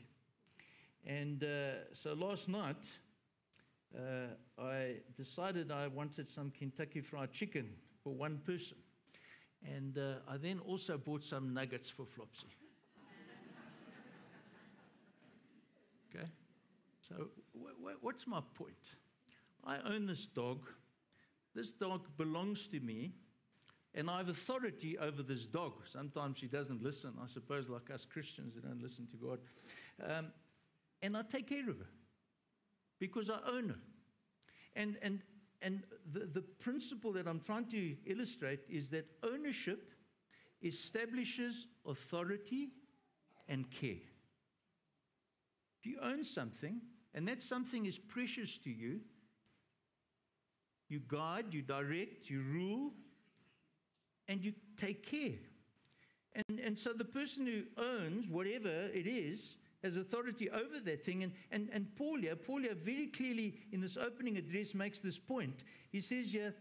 And 1.06 1.44
uh, 1.44 1.94
so 1.94 2.14
last 2.14 2.50
night, 2.50 2.90
uh, 3.98 4.62
I 4.62 4.96
decided 5.16 5.72
I 5.72 5.88
wanted 5.88 6.28
some 6.28 6.52
Kentucky 6.52 7.02
Fried 7.02 7.32
Chicken 7.32 7.70
for 8.04 8.14
one 8.14 8.40
person. 8.46 8.78
And 9.64 9.98
uh, 9.98 10.16
I 10.28 10.38
then 10.38 10.60
also 10.60 10.98
bought 10.98 11.24
some 11.24 11.54
nuggets 11.54 11.90
for 11.90 12.06
Flopsy. 12.06 12.46
okay? 16.14 16.28
So, 17.08 17.30
what's 18.02 18.28
my 18.28 18.42
point? 18.54 18.74
I 19.66 19.78
own 19.88 20.06
this 20.06 20.26
dog. 20.26 20.68
This 21.56 21.72
dog 21.72 22.06
belongs 22.18 22.68
to 22.68 22.80
me, 22.80 23.14
and 23.96 24.10
I 24.10 24.18
have 24.18 24.30
authority 24.30 24.98
over 24.98 25.24
this 25.24 25.46
dog. 25.46 25.74
Sometimes 25.92 26.38
she 26.38 26.48
doesn't 26.48 26.84
listen, 26.84 27.14
I 27.24 27.28
suppose, 27.28 27.70
like 27.70 27.90
us 27.92 28.06
Christians 28.06 28.54
who 28.56 28.62
don't 28.62 28.82
listen 28.82 29.08
to 29.08 29.18
God. 29.18 29.40
Um, 30.04 30.28
and 31.02 31.16
I 31.16 31.22
take 31.24 31.48
care 31.48 31.70
of 31.70 31.78
her 31.78 31.88
because 33.00 33.30
I 33.30 33.40
own 33.48 33.72
it. 33.72 33.76
And, 34.76 34.98
and, 35.02 35.22
and 35.62 35.84
the, 36.12 36.26
the 36.26 36.42
principle 36.42 37.14
that 37.14 37.28
I'm 37.28 37.40
trying 37.40 37.66
to 37.70 37.96
illustrate 38.06 38.62
is 38.70 38.90
that 38.90 39.06
ownership 39.24 39.92
establishes 40.62 41.68
authority 41.86 42.70
and 43.48 43.70
care. 43.70 44.04
If 45.80 45.86
you 45.86 45.98
own 46.02 46.24
something, 46.24 46.82
and 47.14 47.28
that 47.28 47.42
something 47.42 47.86
is 47.86 47.98
precious 47.98 48.58
to 48.60 48.70
you, 48.70 49.00
you 50.90 51.02
guide, 51.08 51.46
you 51.52 51.62
direct, 51.62 52.30
you 52.30 52.42
rule, 52.42 52.92
and 54.28 54.44
you 54.44 54.54
take 54.78 55.10
care. 55.10 55.40
And, 56.34 56.60
and 56.60 56.78
so 56.78 56.92
the 56.92 57.06
person 57.06 57.46
who 57.46 57.64
owns 57.82 58.28
whatever 58.28 58.90
it 58.94 59.08
is 59.08 59.58
has 59.86 59.96
authority 59.96 60.50
over 60.50 60.80
that 60.84 61.06
thing. 61.06 61.24
And, 61.24 61.32
and, 61.52 61.70
and 61.72 61.96
Paul 61.96 62.18
here, 62.20 62.36
Paul 62.36 62.62
here 62.62 62.76
very 62.76 63.08
clearly 63.08 63.56
in 63.72 63.80
this 63.80 63.98
opening 63.98 64.38
address 64.38 64.74
makes 64.74 65.00
this 65.00 65.18
point. 65.18 65.64
He 65.92 66.02
says 66.02 66.32
here 66.32 66.54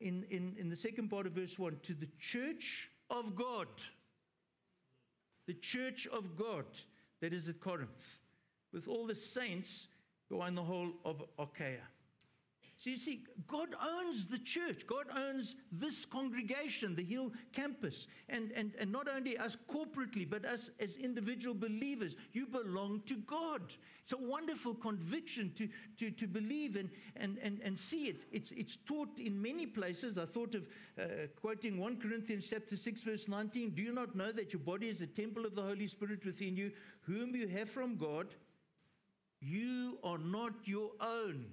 in, 0.00 0.24
in, 0.30 0.54
in 0.58 0.68
the 0.68 0.76
second 0.76 1.08
part 1.08 1.26
of 1.26 1.32
verse 1.32 1.58
1 1.58 1.78
to 1.84 1.94
the 1.94 2.08
church 2.20 2.90
of 3.10 3.34
God, 3.34 3.68
the 5.46 5.54
church 5.54 6.06
of 6.12 6.36
God 6.36 6.66
that 7.20 7.32
is 7.32 7.48
at 7.48 7.60
Corinth, 7.60 8.18
with 8.72 8.86
all 8.86 9.06
the 9.06 9.14
saints 9.14 9.88
who 10.28 10.40
are 10.40 10.48
in 10.48 10.54
the 10.54 10.62
whole 10.62 10.90
of 11.04 11.22
Achaia. 11.38 11.88
So 12.82 12.90
you 12.90 12.96
see, 12.96 13.20
God 13.46 13.76
owns 13.80 14.26
the 14.26 14.40
church. 14.40 14.88
God 14.88 15.04
owns 15.16 15.54
this 15.70 16.04
congregation, 16.04 16.96
the 16.96 17.04
Hill 17.04 17.30
campus. 17.52 18.08
And, 18.28 18.50
and, 18.56 18.72
and 18.76 18.90
not 18.90 19.06
only 19.06 19.38
us 19.38 19.56
corporately, 19.72 20.28
but 20.28 20.44
us 20.44 20.68
as 20.80 20.96
individual 20.96 21.54
believers. 21.54 22.16
You 22.32 22.44
belong 22.44 23.02
to 23.06 23.18
God. 23.18 23.62
It's 24.02 24.10
a 24.10 24.16
wonderful 24.16 24.74
conviction 24.74 25.52
to, 25.58 25.68
to, 26.00 26.10
to 26.10 26.26
believe 26.26 26.74
and, 26.74 26.90
and, 27.14 27.38
and, 27.40 27.60
and 27.62 27.78
see 27.78 28.06
it. 28.06 28.24
It's, 28.32 28.50
it's 28.50 28.78
taught 28.84 29.16
in 29.16 29.40
many 29.40 29.66
places. 29.66 30.18
I 30.18 30.26
thought 30.26 30.56
of 30.56 30.66
uh, 30.98 31.28
quoting 31.40 31.78
1 31.78 31.98
Corinthians 32.00 32.48
chapter 32.50 32.74
6, 32.74 33.02
verse 33.02 33.28
19. 33.28 33.76
Do 33.76 33.82
you 33.82 33.92
not 33.92 34.16
know 34.16 34.32
that 34.32 34.52
your 34.52 34.60
body 34.60 34.88
is 34.88 35.00
a 35.02 35.06
temple 35.06 35.46
of 35.46 35.54
the 35.54 35.62
Holy 35.62 35.86
Spirit 35.86 36.26
within 36.26 36.56
you, 36.56 36.72
whom 37.02 37.36
you 37.36 37.46
have 37.46 37.70
from 37.70 37.96
God? 37.96 38.34
You 39.40 39.98
are 40.02 40.18
not 40.18 40.54
your 40.64 40.90
own 41.00 41.44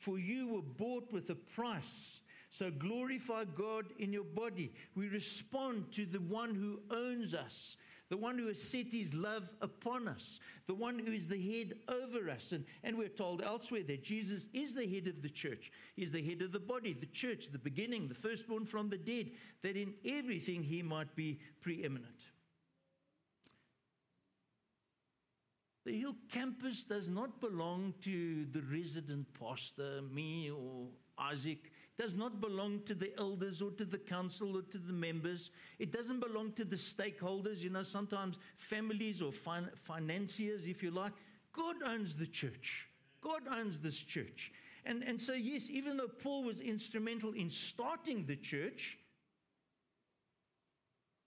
for 0.00 0.18
you 0.18 0.48
were 0.48 0.62
bought 0.62 1.12
with 1.12 1.30
a 1.30 1.34
price. 1.34 2.20
So 2.48 2.70
glorify 2.70 3.44
God 3.44 3.84
in 3.98 4.12
your 4.12 4.24
body. 4.24 4.72
We 4.96 5.08
respond 5.08 5.92
to 5.92 6.04
the 6.04 6.18
one 6.20 6.54
who 6.54 6.80
owns 6.90 7.32
us, 7.32 7.76
the 8.08 8.16
one 8.16 8.38
who 8.38 8.48
has 8.48 8.60
set 8.60 8.86
his 8.90 9.14
love 9.14 9.48
upon 9.60 10.08
us, 10.08 10.40
the 10.66 10.74
one 10.74 10.98
who 10.98 11.12
is 11.12 11.28
the 11.28 11.40
head 11.40 11.74
over 11.88 12.28
us. 12.28 12.50
And, 12.50 12.64
and 12.82 12.98
we're 12.98 13.08
told 13.08 13.40
elsewhere 13.40 13.84
that 13.84 14.02
Jesus 14.02 14.48
is 14.52 14.74
the 14.74 14.88
head 14.88 15.06
of 15.06 15.22
the 15.22 15.28
church. 15.28 15.70
He's 15.94 16.10
the 16.10 16.26
head 16.26 16.42
of 16.42 16.50
the 16.50 16.58
body, 16.58 16.92
the 16.92 17.06
church, 17.06 17.52
the 17.52 17.58
beginning, 17.58 18.08
the 18.08 18.14
firstborn 18.14 18.64
from 18.64 18.88
the 18.88 18.98
dead, 18.98 19.30
that 19.62 19.76
in 19.76 19.94
everything 20.04 20.64
he 20.64 20.82
might 20.82 21.14
be 21.14 21.38
preeminent. 21.60 22.29
The 25.86 25.98
Hill 25.98 26.14
campus 26.30 26.82
does 26.82 27.08
not 27.08 27.40
belong 27.40 27.94
to 28.02 28.46
the 28.52 28.62
resident 28.62 29.26
pastor, 29.38 30.02
me 30.02 30.50
or 30.50 30.88
Isaac. 31.18 31.72
It 31.98 32.02
does 32.02 32.14
not 32.14 32.40
belong 32.40 32.82
to 32.86 32.94
the 32.94 33.12
elders 33.18 33.62
or 33.62 33.70
to 33.72 33.86
the 33.86 33.98
council 33.98 34.58
or 34.58 34.62
to 34.62 34.78
the 34.78 34.92
members. 34.92 35.50
It 35.78 35.90
doesn't 35.90 36.20
belong 36.20 36.52
to 36.52 36.64
the 36.64 36.76
stakeholders, 36.76 37.60
you 37.60 37.70
know, 37.70 37.82
sometimes 37.82 38.36
families 38.56 39.22
or 39.22 39.32
fin- 39.32 39.70
financiers, 39.74 40.66
if 40.66 40.82
you 40.82 40.90
like. 40.90 41.12
God 41.54 41.76
owns 41.84 42.14
the 42.14 42.26
church. 42.26 42.88
God 43.22 43.42
owns 43.50 43.78
this 43.78 43.98
church. 43.98 44.52
And, 44.84 45.02
and 45.02 45.20
so, 45.20 45.32
yes, 45.32 45.70
even 45.70 45.96
though 45.96 46.08
Paul 46.08 46.44
was 46.44 46.60
instrumental 46.60 47.32
in 47.32 47.50
starting 47.50 48.26
the 48.26 48.36
church, 48.36 48.98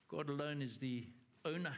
God 0.09 0.29
alone 0.29 0.61
is 0.61 0.77
the 0.77 1.07
owner 1.43 1.75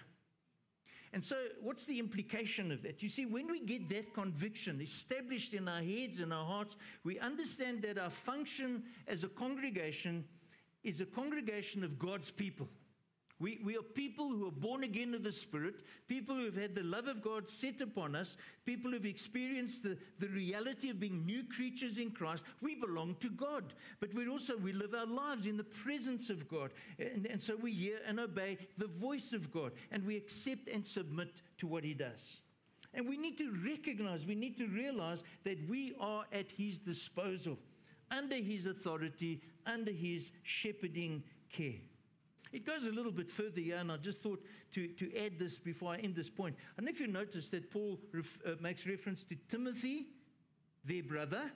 and 1.16 1.24
so, 1.24 1.38
what's 1.62 1.86
the 1.86 1.98
implication 1.98 2.74
of 2.74 2.84
that? 2.84 3.02
You 3.02 3.08
see, 3.08 3.26
when 3.26 3.48
we 3.48 3.62
get 3.62 3.88
that 3.88 4.14
conviction 4.14 4.82
established 4.82 5.54
in 5.54 5.70
our 5.70 5.82
heads 5.82 6.20
and 6.20 6.34
our 6.34 6.46
hearts, 6.46 6.76
we 7.06 7.18
understand 7.20 7.84
that 7.84 7.98
our 7.98 8.10
function 8.10 8.84
as 9.08 9.24
a 9.24 9.30
congregation 9.30 10.26
is 10.84 11.00
a 11.00 11.06
congregation 11.06 11.86
of 11.86 11.98
God's 11.98 12.32
people. 12.32 12.68
We, 13.38 13.60
we 13.66 13.76
are 13.76 13.82
people 13.82 14.30
who 14.30 14.48
are 14.48 14.52
born 14.52 14.86
again 14.86 15.14
of 15.14 15.24
the 15.24 15.32
Spirit, 15.32 15.82
people 16.08 16.36
who 16.36 16.46
have 16.46 16.56
had 16.56 16.74
the 16.74 16.84
love 16.84 17.08
of 17.08 17.22
God 17.22 17.50
set 17.50 17.82
upon 17.82 18.16
us, 18.16 18.38
people 18.66 18.92
who 18.92 18.98
have 18.98 19.06
experienced 19.06 19.84
the, 19.84 19.98
the 20.20 20.30
reality 20.30 20.90
of 20.90 21.02
being 21.02 21.26
new 21.26 21.44
creatures 21.44 21.98
in 21.98 22.12
Christ. 22.12 22.44
We 22.62 22.76
belong 22.76 23.18
to 23.20 23.30
God, 23.30 23.74
but 24.00 24.14
we 24.14 24.30
also 24.30 24.56
we 24.56 24.72
live 24.72 24.94
our 24.94 25.06
lives 25.06 25.48
in 25.48 25.58
the 25.58 25.66
presence 25.66 26.30
of 26.30 26.48
God. 26.48 26.72
And, 26.98 27.28
and 27.30 27.44
so 27.44 27.58
we 27.58 27.74
hear 27.74 28.00
and 28.08 28.22
obey 28.22 28.58
the 28.78 28.88
voice 28.88 29.34
of 29.34 29.52
God, 29.52 29.74
and 29.92 30.06
we 30.06 30.16
accept 30.16 30.70
and 30.70 30.88
submit 30.88 31.42
to 31.58 31.68
what 31.68 31.84
He 31.84 31.94
does. 31.94 32.40
And 32.94 33.06
we 33.06 33.18
need 33.18 33.38
to 33.40 33.54
recognize, 33.66 34.26
we 34.26 34.36
need 34.36 34.58
to 34.60 34.68
realize 34.68 35.24
that 35.44 35.58
we 35.70 35.94
are 36.00 36.24
at 36.32 36.52
His 36.52 36.78
disposal, 36.78 37.58
under 38.10 38.38
His 38.38 38.66
authority, 38.66 39.42
under 39.66 39.92
His 39.92 40.32
shepherding 40.44 41.22
care. 41.52 41.82
It 42.56 42.66
goes 42.66 42.88
a 42.88 42.92
little 42.92 43.12
bit 43.12 43.30
further 43.30 43.60
here, 43.60 43.76
and 43.76 43.92
I 43.92 43.98
just 43.98 44.24
thought 44.24 44.42
to, 44.76 44.88
to 44.88 45.26
add 45.26 45.38
this 45.38 45.58
before 45.60 45.92
I 45.92 45.98
end 45.98 46.16
this 46.16 46.30
point. 46.30 46.56
And 46.78 46.88
if 46.88 47.02
you 47.02 47.08
notice 47.08 47.50
that 47.50 47.70
Paul 47.70 48.00
ref, 48.14 48.40
uh, 48.48 48.52
makes 48.62 48.88
reference 48.88 49.26
to 49.26 49.36
Timothy, 49.50 50.06
their 50.86 51.04
brother, 51.04 51.52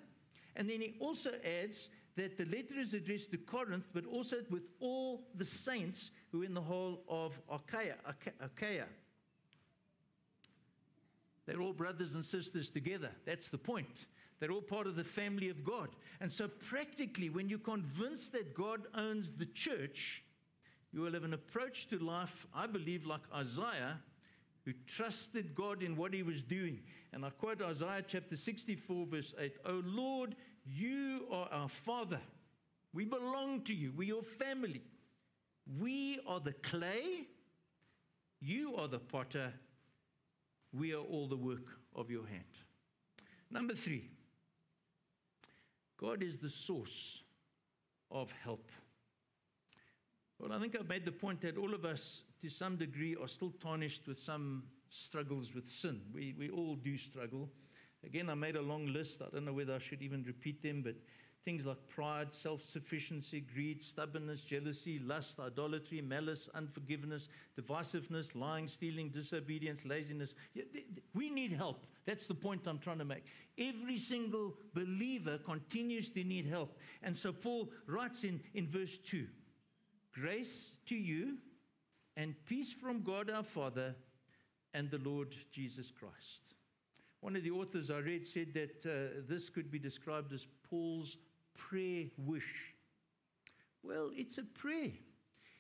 and 0.58 0.70
then 0.70 0.82
he 0.82 0.96
also 1.00 1.32
adds 1.64 1.88
that 2.18 2.38
the 2.38 2.44
letter 2.44 2.78
is 2.78 2.94
addressed 2.94 3.32
to 3.32 3.38
Corinth, 3.38 3.86
but 3.94 4.06
also 4.06 4.38
with 4.50 4.64
all 4.82 5.22
the 5.36 5.46
saints 5.46 6.12
who 6.34 6.42
are 6.42 6.46
in 6.46 6.54
the 6.54 6.60
whole 6.60 7.00
of 7.08 7.40
Achaia. 7.50 7.96
Achaia. 8.42 8.88
They're 11.46 11.62
all 11.62 11.72
brothers 11.72 12.14
and 12.14 12.26
sisters 12.26 12.70
together. 12.70 13.12
That's 13.26 13.48
the 13.48 13.58
point. 13.58 14.08
They're 14.42 14.52
all 14.52 14.62
part 14.62 14.86
of 14.86 14.98
the 14.98 15.06
family 15.06 15.48
of 15.48 15.64
God. 15.64 15.92
And 16.20 16.30
so, 16.30 16.50
practically, 16.50 17.30
when 17.30 17.48
you're 17.48 17.60
convinced 17.60 18.34
that 18.34 18.54
God 18.54 18.82
owns 18.94 19.32
the 19.32 19.46
church, 19.46 20.24
you 20.92 21.02
will 21.02 21.14
have 21.14 21.24
an 21.24 21.34
approach 21.34 21.88
to 21.90 22.00
life, 22.00 22.48
I 22.54 22.68
believe, 22.68 23.06
like 23.06 23.22
Isaiah, 23.34 24.00
who 24.66 24.74
trusted 24.88 25.56
God 25.56 25.84
in 25.84 25.96
what 25.96 26.14
he 26.14 26.24
was 26.24 26.42
doing. 26.42 26.82
And 27.14 27.26
I 27.26 27.30
quote 27.30 27.62
Isaiah 27.62 28.04
chapter 28.06 28.36
64, 28.36 29.06
verse 29.06 29.34
8 29.40 29.58
O 29.66 29.82
Lord, 29.86 30.36
you 30.66 31.26
are 31.32 31.48
our 31.52 31.70
Father. 31.70 32.20
We 32.94 33.06
belong 33.06 33.62
to 33.64 33.74
you. 33.74 33.94
We're 33.96 34.08
your 34.08 34.24
family. 34.24 34.82
We 35.80 36.20
are 36.28 36.40
the 36.40 36.54
clay. 36.54 37.28
You 38.42 38.76
are 38.76 38.88
the 38.88 39.00
potter. 39.00 39.54
We 40.74 40.94
are 40.94 41.02
all 41.02 41.28
the 41.28 41.38
work 41.38 41.68
of 41.96 42.10
your 42.10 42.26
hand. 42.26 42.44
Number 43.52 43.74
three, 43.74 44.10
God 45.98 46.24
is 46.24 46.38
the 46.38 46.50
source 46.50 47.22
of 48.12 48.32
help. 48.44 48.72
Well, 50.40 50.54
I 50.54 50.60
think 50.60 50.76
I've 50.80 50.88
made 50.88 51.04
the 51.04 51.12
point 51.12 51.42
that 51.42 51.58
all 51.58 51.74
of 51.74 51.84
us, 51.84 52.24
to 52.42 52.50
some 52.50 52.78
degree, 52.78 53.16
are 53.22 53.28
still 53.28 53.52
tarnished 53.62 54.08
with 54.08 54.18
some 54.18 54.64
struggles 54.90 55.54
with 55.54 55.70
sin. 55.70 56.02
We, 56.14 56.34
we 56.40 56.50
all 56.50 56.76
do 56.76 56.98
struggle. 56.98 57.50
Again, 58.06 58.30
I 58.30 58.36
made 58.36 58.56
a 58.56 58.62
long 58.62 58.88
list. 58.88 59.22
I 59.22 59.26
don't 59.34 59.44
know 59.44 59.54
whether 59.54 59.76
I 59.76 59.80
should 59.80 60.02
even 60.02 60.24
repeat 60.24 60.64
them, 60.64 60.82
but 60.82 60.96
things 61.44 61.66
like 61.66 61.90
pride, 61.90 62.34
self 62.34 62.64
sufficiency, 62.64 63.42
greed, 63.54 63.84
stubbornness, 63.84 64.40
jealousy, 64.40 65.00
lust, 65.00 65.42
idolatry, 65.42 66.00
malice, 66.00 66.48
unforgiveness, 66.56 67.28
divisiveness, 67.60 68.34
lying, 68.34 68.70
stealing, 68.70 69.10
disobedience, 69.10 69.82
laziness. 69.84 70.34
We 71.14 71.30
need 71.30 71.52
help. 71.52 71.86
That's 72.06 72.28
the 72.28 72.34
point 72.34 72.66
I'm 72.66 72.80
trying 72.80 73.00
to 73.00 73.06
make. 73.06 73.26
Every 73.58 73.98
single 73.98 74.56
believer 74.74 75.38
continues 75.38 76.08
to 76.10 76.24
need 76.24 76.46
help. 76.46 76.78
And 77.04 77.16
so 77.16 77.34
Paul 77.34 77.72
writes 77.88 78.24
in, 78.24 78.40
in 78.54 78.70
verse 78.70 78.98
2 79.00 79.28
Grace 80.14 80.72
to 80.88 80.96
you 80.96 81.38
and 82.18 82.34
peace 82.46 82.74
from 82.74 83.02
God 83.04 83.30
our 83.30 83.44
Father 83.44 83.96
and 84.74 84.90
the 84.90 84.98
Lord 84.98 85.36
Jesus 85.52 85.92
Christ. 85.92 86.42
One 87.22 87.36
of 87.36 87.44
the 87.44 87.52
authors 87.52 87.92
I 87.92 87.98
read 87.98 88.28
said 88.28 88.54
that 88.54 88.86
uh, 88.86 89.22
this 89.28 89.50
could 89.50 89.70
be 89.70 89.80
described 89.80 90.34
as 90.34 90.48
Paul's 90.70 91.18
prayer 91.56 92.06
wish. 92.18 92.74
Well, 93.84 94.10
it's 94.14 94.38
a 94.38 94.44
prayer. 94.44 94.92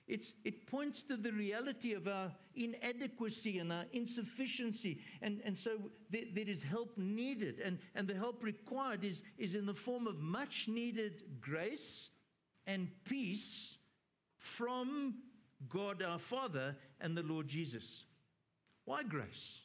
It's, 0.08 0.34
it 0.44 0.66
points 0.66 1.04
to 1.04 1.18
the 1.18 1.32
reality 1.32 1.94
of 1.94 2.08
our 2.08 2.32
inadequacy 2.56 3.60
and 3.60 3.72
our 3.72 3.86
insufficiency. 3.94 5.02
And, 5.22 5.42
and 5.46 5.56
so 5.58 5.78
there, 6.10 6.24
there 6.34 6.50
is 6.50 6.64
help 6.64 6.98
needed. 6.98 7.60
And, 7.64 7.78
and 7.94 8.08
the 8.08 8.16
help 8.16 8.44
required 8.44 9.04
is, 9.04 9.22
is 9.38 9.54
in 9.54 9.68
the 9.68 9.74
form 9.74 10.08
of 10.08 10.18
much 10.20 10.68
needed 10.68 11.24
grace 11.40 12.10
and 12.66 12.88
peace 13.06 13.78
from 14.40 15.16
God 15.68 16.02
our 16.02 16.20
Father 16.20 16.76
and 17.00 17.16
the 17.16 17.24
Lord 17.24 17.48
Jesus. 17.48 18.06
Why 18.86 19.04
grace? 19.04 19.60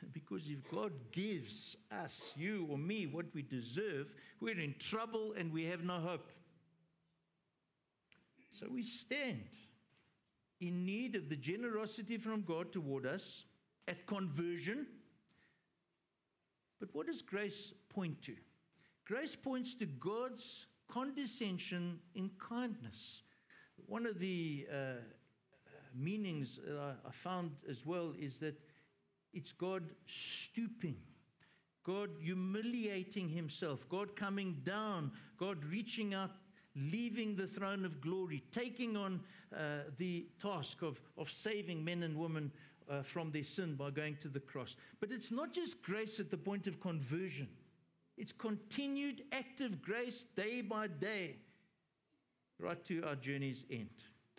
because 0.12 0.48
if 0.48 0.58
God 0.70 0.92
gives 1.12 1.76
us, 1.90 2.32
you 2.36 2.66
or 2.70 2.78
me, 2.78 3.06
what 3.06 3.26
we 3.34 3.42
deserve, 3.42 4.12
we're 4.40 4.60
in 4.60 4.74
trouble 4.78 5.34
and 5.36 5.52
we 5.52 5.64
have 5.64 5.82
no 5.82 5.98
hope. 5.98 6.30
So 8.50 8.66
we 8.70 8.82
stand 8.82 9.48
in 10.60 10.84
need 10.84 11.16
of 11.16 11.28
the 11.28 11.36
generosity 11.36 12.18
from 12.18 12.42
God 12.42 12.72
toward 12.72 13.06
us 13.06 13.44
at 13.88 14.06
conversion. 14.06 14.86
But 16.78 16.90
what 16.92 17.06
does 17.06 17.22
grace 17.22 17.72
point 17.88 18.22
to? 18.22 18.34
Grace 19.06 19.34
points 19.34 19.74
to 19.76 19.86
God's 19.86 20.66
condescension 20.88 21.98
in 22.14 22.30
kindness. 22.38 23.22
One 23.86 24.06
of 24.06 24.18
the 24.18 24.66
uh, 24.72 24.76
meanings 25.94 26.58
I 27.06 27.10
found 27.12 27.52
as 27.68 27.84
well 27.84 28.14
is 28.18 28.38
that 28.38 28.54
it's 29.32 29.52
God 29.52 29.84
stooping, 30.06 30.96
God 31.84 32.10
humiliating 32.20 33.28
himself, 33.28 33.88
God 33.88 34.16
coming 34.16 34.60
down, 34.64 35.12
God 35.38 35.64
reaching 35.64 36.14
out, 36.14 36.30
leaving 36.74 37.36
the 37.36 37.46
throne 37.46 37.84
of 37.84 38.00
glory, 38.00 38.42
taking 38.52 38.96
on 38.96 39.20
uh, 39.56 39.84
the 39.98 40.26
task 40.40 40.82
of, 40.82 41.00
of 41.16 41.30
saving 41.30 41.84
men 41.84 42.02
and 42.02 42.16
women 42.16 42.50
uh, 42.88 43.02
from 43.02 43.30
their 43.30 43.44
sin 43.44 43.74
by 43.74 43.90
going 43.90 44.16
to 44.16 44.28
the 44.28 44.40
cross. 44.40 44.76
But 45.00 45.12
it's 45.12 45.30
not 45.30 45.52
just 45.52 45.82
grace 45.82 46.20
at 46.20 46.30
the 46.30 46.36
point 46.36 46.66
of 46.66 46.80
conversion, 46.80 47.48
it's 48.16 48.32
continued 48.32 49.22
active 49.32 49.80
grace 49.80 50.26
day 50.36 50.60
by 50.60 50.88
day, 50.88 51.36
right 52.60 52.82
to 52.86 53.02
our 53.04 53.16
journey's 53.16 53.64
end. 53.70 53.88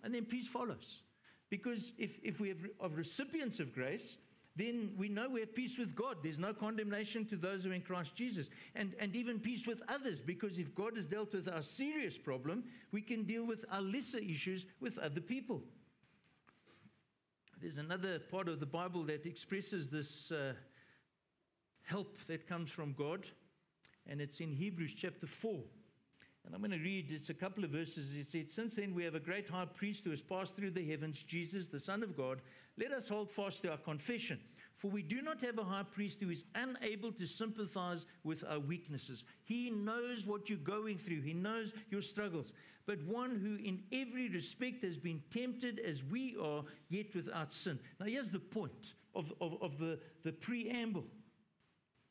And 0.03 0.13
then 0.13 0.25
peace 0.25 0.47
follows. 0.47 1.01
Because 1.49 1.91
if, 1.97 2.19
if 2.23 2.39
we 2.39 2.49
have 2.49 2.57
of 2.79 2.97
recipients 2.97 3.59
of 3.59 3.73
grace, 3.73 4.17
then 4.55 4.91
we 4.97 5.07
know 5.07 5.29
we 5.29 5.39
have 5.39 5.55
peace 5.55 5.77
with 5.77 5.95
God. 5.95 6.17
There's 6.21 6.39
no 6.39 6.53
condemnation 6.53 7.25
to 7.25 7.35
those 7.37 7.63
who 7.63 7.71
are 7.71 7.73
in 7.73 7.81
Christ 7.81 8.15
Jesus. 8.15 8.49
And, 8.75 8.93
and 8.99 9.15
even 9.15 9.39
peace 9.39 9.65
with 9.65 9.81
others, 9.87 10.19
because 10.19 10.57
if 10.59 10.75
God 10.75 10.95
has 10.95 11.05
dealt 11.05 11.33
with 11.33 11.47
our 11.47 11.61
serious 11.61 12.17
problem, 12.17 12.65
we 12.91 13.01
can 13.01 13.23
deal 13.23 13.45
with 13.45 13.65
our 13.71 13.81
lesser 13.81 14.17
issues 14.17 14.65
with 14.79 14.97
other 14.97 15.21
people. 15.21 15.61
There's 17.61 17.77
another 17.77 18.19
part 18.19 18.49
of 18.49 18.59
the 18.59 18.65
Bible 18.65 19.03
that 19.03 19.25
expresses 19.25 19.87
this 19.87 20.31
uh, 20.31 20.53
help 21.83 22.17
that 22.27 22.47
comes 22.47 22.71
from 22.71 22.93
God, 22.93 23.25
and 24.07 24.19
it's 24.19 24.39
in 24.39 24.51
Hebrews 24.51 24.93
chapter 24.97 25.27
4. 25.27 25.59
And 26.45 26.55
I'm 26.55 26.61
going 26.61 26.71
to 26.71 26.83
read, 26.83 27.11
it's 27.11 27.29
a 27.29 27.35
couple 27.35 27.63
of 27.63 27.69
verses. 27.69 28.15
It 28.15 28.29
said, 28.29 28.51
Since 28.51 28.75
then 28.75 28.95
we 28.95 29.03
have 29.03 29.15
a 29.15 29.19
great 29.19 29.49
high 29.49 29.65
priest 29.65 30.03
who 30.03 30.09
has 30.11 30.21
passed 30.21 30.55
through 30.55 30.71
the 30.71 30.87
heavens, 30.87 31.23
Jesus, 31.23 31.67
the 31.67 31.79
Son 31.79 32.03
of 32.03 32.17
God. 32.17 32.41
Let 32.77 32.91
us 32.91 33.07
hold 33.07 33.29
fast 33.29 33.61
to 33.61 33.71
our 33.71 33.77
confession. 33.77 34.39
For 34.77 34.89
we 34.89 35.03
do 35.03 35.21
not 35.21 35.41
have 35.41 35.59
a 35.59 35.63
high 35.63 35.83
priest 35.83 36.17
who 36.19 36.31
is 36.31 36.45
unable 36.55 37.11
to 37.11 37.27
sympathize 37.27 38.07
with 38.23 38.43
our 38.49 38.59
weaknesses. 38.59 39.23
He 39.43 39.69
knows 39.69 40.25
what 40.25 40.49
you're 40.49 40.57
going 40.57 40.97
through, 40.97 41.21
he 41.21 41.33
knows 41.33 41.73
your 41.91 42.01
struggles. 42.01 42.51
But 42.87 43.03
one 43.03 43.39
who, 43.39 43.63
in 43.63 43.83
every 43.91 44.27
respect, 44.29 44.83
has 44.83 44.97
been 44.97 45.21
tempted 45.29 45.79
as 45.79 46.03
we 46.03 46.35
are, 46.41 46.63
yet 46.89 47.13
without 47.13 47.53
sin. 47.53 47.79
Now, 47.99 48.07
here's 48.07 48.31
the 48.31 48.39
point 48.39 48.95
of, 49.13 49.31
of, 49.39 49.61
of 49.61 49.77
the, 49.77 49.99
the 50.23 50.31
preamble. 50.31 51.03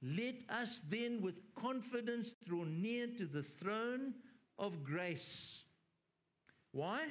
Let 0.02 0.36
us 0.48 0.80
then 0.88 1.20
with 1.20 1.54
confidence 1.54 2.34
draw 2.46 2.64
near 2.64 3.06
to 3.18 3.26
the 3.26 3.42
throne 3.42 4.14
of 4.58 4.82
grace. 4.82 5.64
Why? 6.72 7.06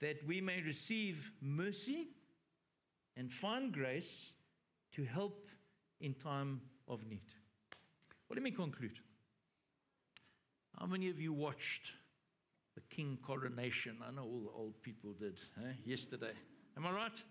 That 0.00 0.26
we 0.26 0.40
may 0.40 0.62
receive 0.62 1.30
mercy 1.42 2.08
and 3.16 3.32
find 3.32 3.72
grace 3.72 4.32
to 4.92 5.04
help 5.04 5.48
in 6.00 6.14
time 6.14 6.60
of 6.86 7.06
need. 7.06 7.26
Well, 8.28 8.36
let 8.36 8.42
me 8.42 8.50
conclude. 8.50 8.98
How 10.78 10.86
many 10.86 11.10
of 11.10 11.20
you 11.20 11.32
watched 11.32 11.90
the 12.76 12.82
king 12.94 13.18
coronation? 13.20 13.96
I 14.06 14.12
know 14.12 14.22
all 14.22 14.40
the 14.40 14.56
old 14.56 14.82
people 14.82 15.12
did 15.18 15.38
eh? 15.58 15.72
yesterday. 15.84 16.32
Am 16.76 16.86
I 16.86 16.92
right? 16.92 17.22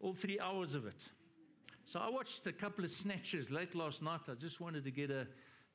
All 0.00 0.12
three 0.12 0.40
hours 0.40 0.74
of 0.74 0.86
it. 0.86 1.04
So 1.84 1.98
I 1.98 2.08
watched 2.08 2.46
a 2.46 2.52
couple 2.52 2.84
of 2.84 2.90
snatches 2.90 3.50
late 3.50 3.74
last 3.74 4.02
night. 4.02 4.20
I 4.28 4.34
just 4.34 4.60
wanted 4.60 4.84
to 4.84 4.90
get 4.90 5.10
a, 5.10 5.26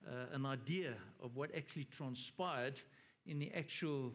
uh, 0.08 0.34
an 0.34 0.46
idea 0.46 0.94
of 1.22 1.36
what 1.36 1.54
actually 1.56 1.84
transpired 1.86 2.80
in 3.26 3.40
the 3.40 3.52
actual 3.54 4.14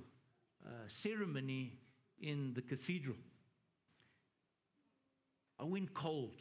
uh, 0.65 0.71
ceremony 0.87 1.75
in 2.21 2.55
the 2.55 2.63
cathedral. 2.63 3.17
I 5.61 5.65
went 5.65 5.93
cold 5.93 6.41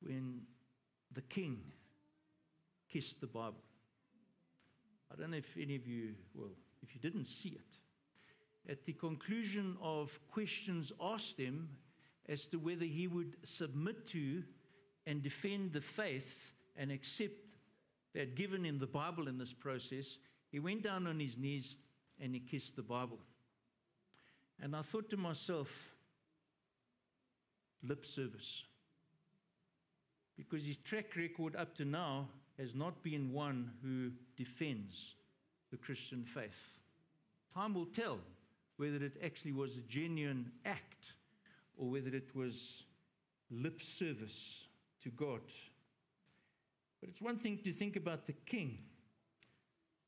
when 0.00 0.40
the 1.12 1.22
king 1.22 1.60
kissed 2.90 3.20
the 3.20 3.26
Bible. 3.26 3.62
I 5.12 5.20
don't 5.20 5.30
know 5.30 5.36
if 5.36 5.56
any 5.60 5.76
of 5.76 5.86
you, 5.86 6.14
well, 6.34 6.50
if 6.82 6.94
you 6.94 7.00
didn't 7.00 7.26
see 7.26 7.50
it. 7.50 8.70
At 8.70 8.86
the 8.86 8.94
conclusion 8.94 9.76
of 9.82 10.18
questions 10.32 10.90
asked 11.00 11.38
him 11.38 11.68
as 12.32 12.46
to 12.46 12.56
whether 12.58 12.86
he 12.86 13.06
would 13.06 13.36
submit 13.44 14.06
to 14.08 14.42
and 15.06 15.22
defend 15.22 15.72
the 15.74 15.80
faith 15.82 16.54
and 16.76 16.90
accept 16.90 17.34
that 18.14 18.34
given 18.34 18.64
him 18.64 18.78
the 18.78 18.86
Bible 18.86 19.28
in 19.28 19.36
this 19.36 19.52
process, 19.52 20.16
he 20.50 20.58
went 20.58 20.82
down 20.82 21.06
on 21.06 21.20
his 21.20 21.36
knees 21.36 21.76
and 22.18 22.32
he 22.34 22.40
kissed 22.40 22.74
the 22.74 22.82
Bible. 22.82 23.18
And 24.62 24.74
I 24.74 24.80
thought 24.80 25.10
to 25.10 25.16
myself, 25.16 25.68
lip 27.82 28.06
service. 28.06 28.62
Because 30.36 30.64
his 30.64 30.78
track 30.78 31.14
record 31.16 31.54
up 31.56 31.76
to 31.76 31.84
now 31.84 32.28
has 32.58 32.74
not 32.74 33.02
been 33.02 33.32
one 33.32 33.72
who 33.82 34.10
defends 34.42 35.16
the 35.70 35.76
Christian 35.76 36.24
faith. 36.24 36.78
Time 37.54 37.74
will 37.74 37.86
tell 37.86 38.18
whether 38.78 38.96
it 38.96 39.18
actually 39.22 39.52
was 39.52 39.76
a 39.76 39.80
genuine 39.82 40.50
act 40.64 41.12
or 41.82 41.90
whether 41.90 42.14
it 42.14 42.30
was 42.36 42.84
lip 43.50 43.82
service 43.82 44.66
to 45.02 45.10
God. 45.10 45.40
But 47.00 47.10
it's 47.10 47.20
one 47.20 47.38
thing 47.38 47.58
to 47.64 47.72
think 47.72 47.96
about 47.96 48.24
the 48.26 48.34
king. 48.46 48.78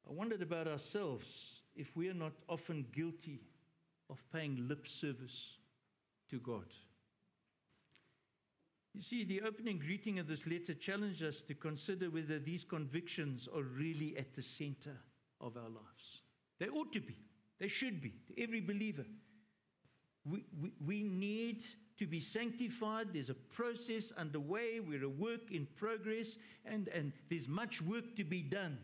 I 0.08 0.12
wondered 0.12 0.40
about 0.40 0.68
ourselves 0.68 1.62
if 1.74 1.96
we 1.96 2.08
are 2.08 2.14
not 2.14 2.32
often 2.48 2.86
guilty 2.92 3.40
of 4.08 4.22
paying 4.32 4.68
lip 4.68 4.86
service 4.86 5.56
to 6.30 6.38
God. 6.38 6.66
You 8.94 9.02
see, 9.02 9.24
the 9.24 9.42
opening 9.42 9.80
greeting 9.80 10.20
of 10.20 10.28
this 10.28 10.46
letter 10.46 10.74
challenged 10.74 11.24
us 11.24 11.40
to 11.42 11.54
consider 11.54 12.08
whether 12.08 12.38
these 12.38 12.62
convictions 12.62 13.48
are 13.52 13.64
really 13.64 14.16
at 14.16 14.32
the 14.36 14.42
center 14.42 14.96
of 15.40 15.56
our 15.56 15.68
lives. 15.68 16.22
They 16.60 16.68
ought 16.68 16.92
to 16.92 17.00
be, 17.00 17.16
they 17.58 17.66
should 17.66 18.00
be, 18.00 18.14
to 18.28 18.40
every 18.40 18.60
believer. 18.60 19.06
We, 20.28 20.44
we, 20.84 21.02
need 21.02 21.64
to 21.98 22.06
be 22.06 22.20
sanctified. 22.20 23.08
There's 23.12 23.30
a 23.30 23.34
process 23.34 24.12
underway. 24.16 24.80
We're 24.80 25.04
a 25.04 25.08
work 25.08 25.50
in 25.50 25.66
progress, 25.76 26.36
and, 26.64 26.88
and 26.88 27.12
there's 27.28 27.46
much 27.46 27.82
work 27.82 28.16
to 28.16 28.24
be 28.24 28.42
done. 28.42 28.78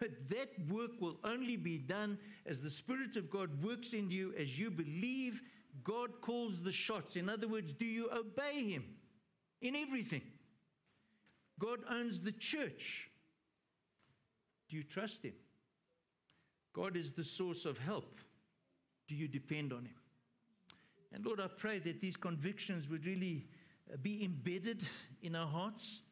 But 0.00 0.28
that 0.30 0.50
work 0.68 1.00
will 1.00 1.18
only 1.22 1.56
be 1.56 1.78
done 1.78 2.18
as 2.46 2.60
the 2.60 2.70
Spirit 2.70 3.16
of 3.16 3.30
God 3.30 3.62
works 3.62 3.92
in 3.92 4.10
you, 4.10 4.34
as 4.36 4.58
you 4.58 4.70
believe 4.70 5.40
God 5.82 6.20
calls 6.20 6.60
the 6.60 6.72
shots. 6.72 7.16
In 7.16 7.28
other 7.28 7.48
words, 7.48 7.72
do 7.72 7.84
you 7.84 8.10
obey 8.10 8.70
Him 8.70 8.84
in 9.60 9.76
everything? 9.76 10.22
God 11.58 11.80
owns 11.88 12.20
the 12.20 12.32
church. 12.32 13.08
Do 14.68 14.76
you 14.76 14.82
trust 14.82 15.24
Him? 15.24 15.34
God 16.72 16.96
is 16.96 17.12
the 17.12 17.24
source 17.24 17.64
of 17.64 17.78
help. 17.78 18.18
Do 19.06 19.14
you 19.14 19.28
depend 19.28 19.72
on 19.72 19.84
Him? 19.84 19.94
And 21.14 21.24
Lord, 21.24 21.40
I 21.40 21.46
pray 21.46 21.78
that 21.78 22.00
these 22.00 22.16
convictions 22.16 22.88
would 22.88 23.06
really 23.06 23.46
uh, 23.92 23.96
be 24.02 24.24
embedded 24.24 24.82
in 25.22 25.36
our 25.36 25.46
hearts, 25.46 26.02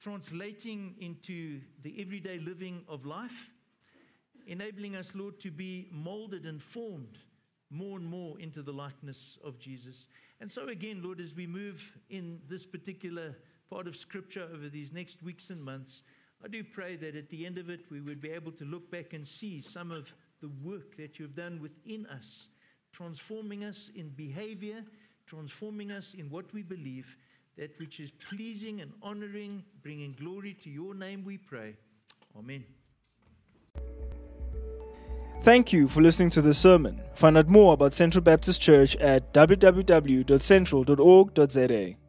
translating 0.00 0.94
into 0.98 1.60
the 1.82 2.00
everyday 2.00 2.38
living 2.38 2.80
of 2.88 3.04
life, 3.04 3.50
enabling 4.46 4.96
us, 4.96 5.12
Lord, 5.14 5.38
to 5.40 5.50
be 5.50 5.88
molded 5.92 6.46
and 6.46 6.62
formed 6.62 7.18
more 7.68 7.98
and 7.98 8.06
more 8.06 8.40
into 8.40 8.62
the 8.62 8.72
likeness 8.72 9.36
of 9.44 9.58
Jesus. 9.58 10.06
And 10.40 10.50
so, 10.50 10.68
again, 10.68 11.02
Lord, 11.04 11.20
as 11.20 11.34
we 11.34 11.46
move 11.46 11.82
in 12.08 12.40
this 12.48 12.64
particular 12.64 13.36
part 13.68 13.86
of 13.86 13.94
Scripture 13.94 14.48
over 14.54 14.70
these 14.70 14.90
next 14.90 15.22
weeks 15.22 15.50
and 15.50 15.62
months, 15.62 16.02
I 16.42 16.48
do 16.48 16.64
pray 16.64 16.96
that 16.96 17.14
at 17.14 17.28
the 17.28 17.44
end 17.44 17.58
of 17.58 17.68
it, 17.68 17.80
we 17.90 18.00
would 18.00 18.22
be 18.22 18.30
able 18.30 18.52
to 18.52 18.64
look 18.64 18.90
back 18.90 19.12
and 19.12 19.26
see 19.26 19.60
some 19.60 19.90
of 19.90 20.12
the 20.40 20.50
work 20.62 20.96
that 20.96 21.18
you've 21.18 21.34
done 21.34 21.60
within 21.60 22.06
us, 22.06 22.48
transforming 22.96 23.62
us 23.62 23.90
in 23.94 24.08
behavior, 24.10 24.82
transforming 25.26 25.92
us 25.92 26.14
in 26.14 26.30
what 26.30 26.46
we 26.54 26.62
believe, 26.62 27.14
that 27.58 27.78
which 27.78 28.00
is 28.00 28.10
pleasing 28.30 28.80
and 28.80 28.92
honoring, 29.02 29.62
bringing 29.82 30.14
glory 30.18 30.56
to 30.62 30.70
your 30.70 30.94
name, 30.94 31.22
we 31.24 31.36
pray. 31.36 31.74
Amen. 32.38 32.64
Thank 35.42 35.72
you 35.72 35.88
for 35.88 36.00
listening 36.00 36.30
to 36.30 36.40
this 36.42 36.58
sermon. 36.58 37.02
Find 37.14 37.36
out 37.36 37.48
more 37.48 37.74
about 37.74 37.92
Central 37.92 38.22
Baptist 38.22 38.60
Church 38.60 38.94
at 38.96 39.34
www.central.org.za. 39.34 42.05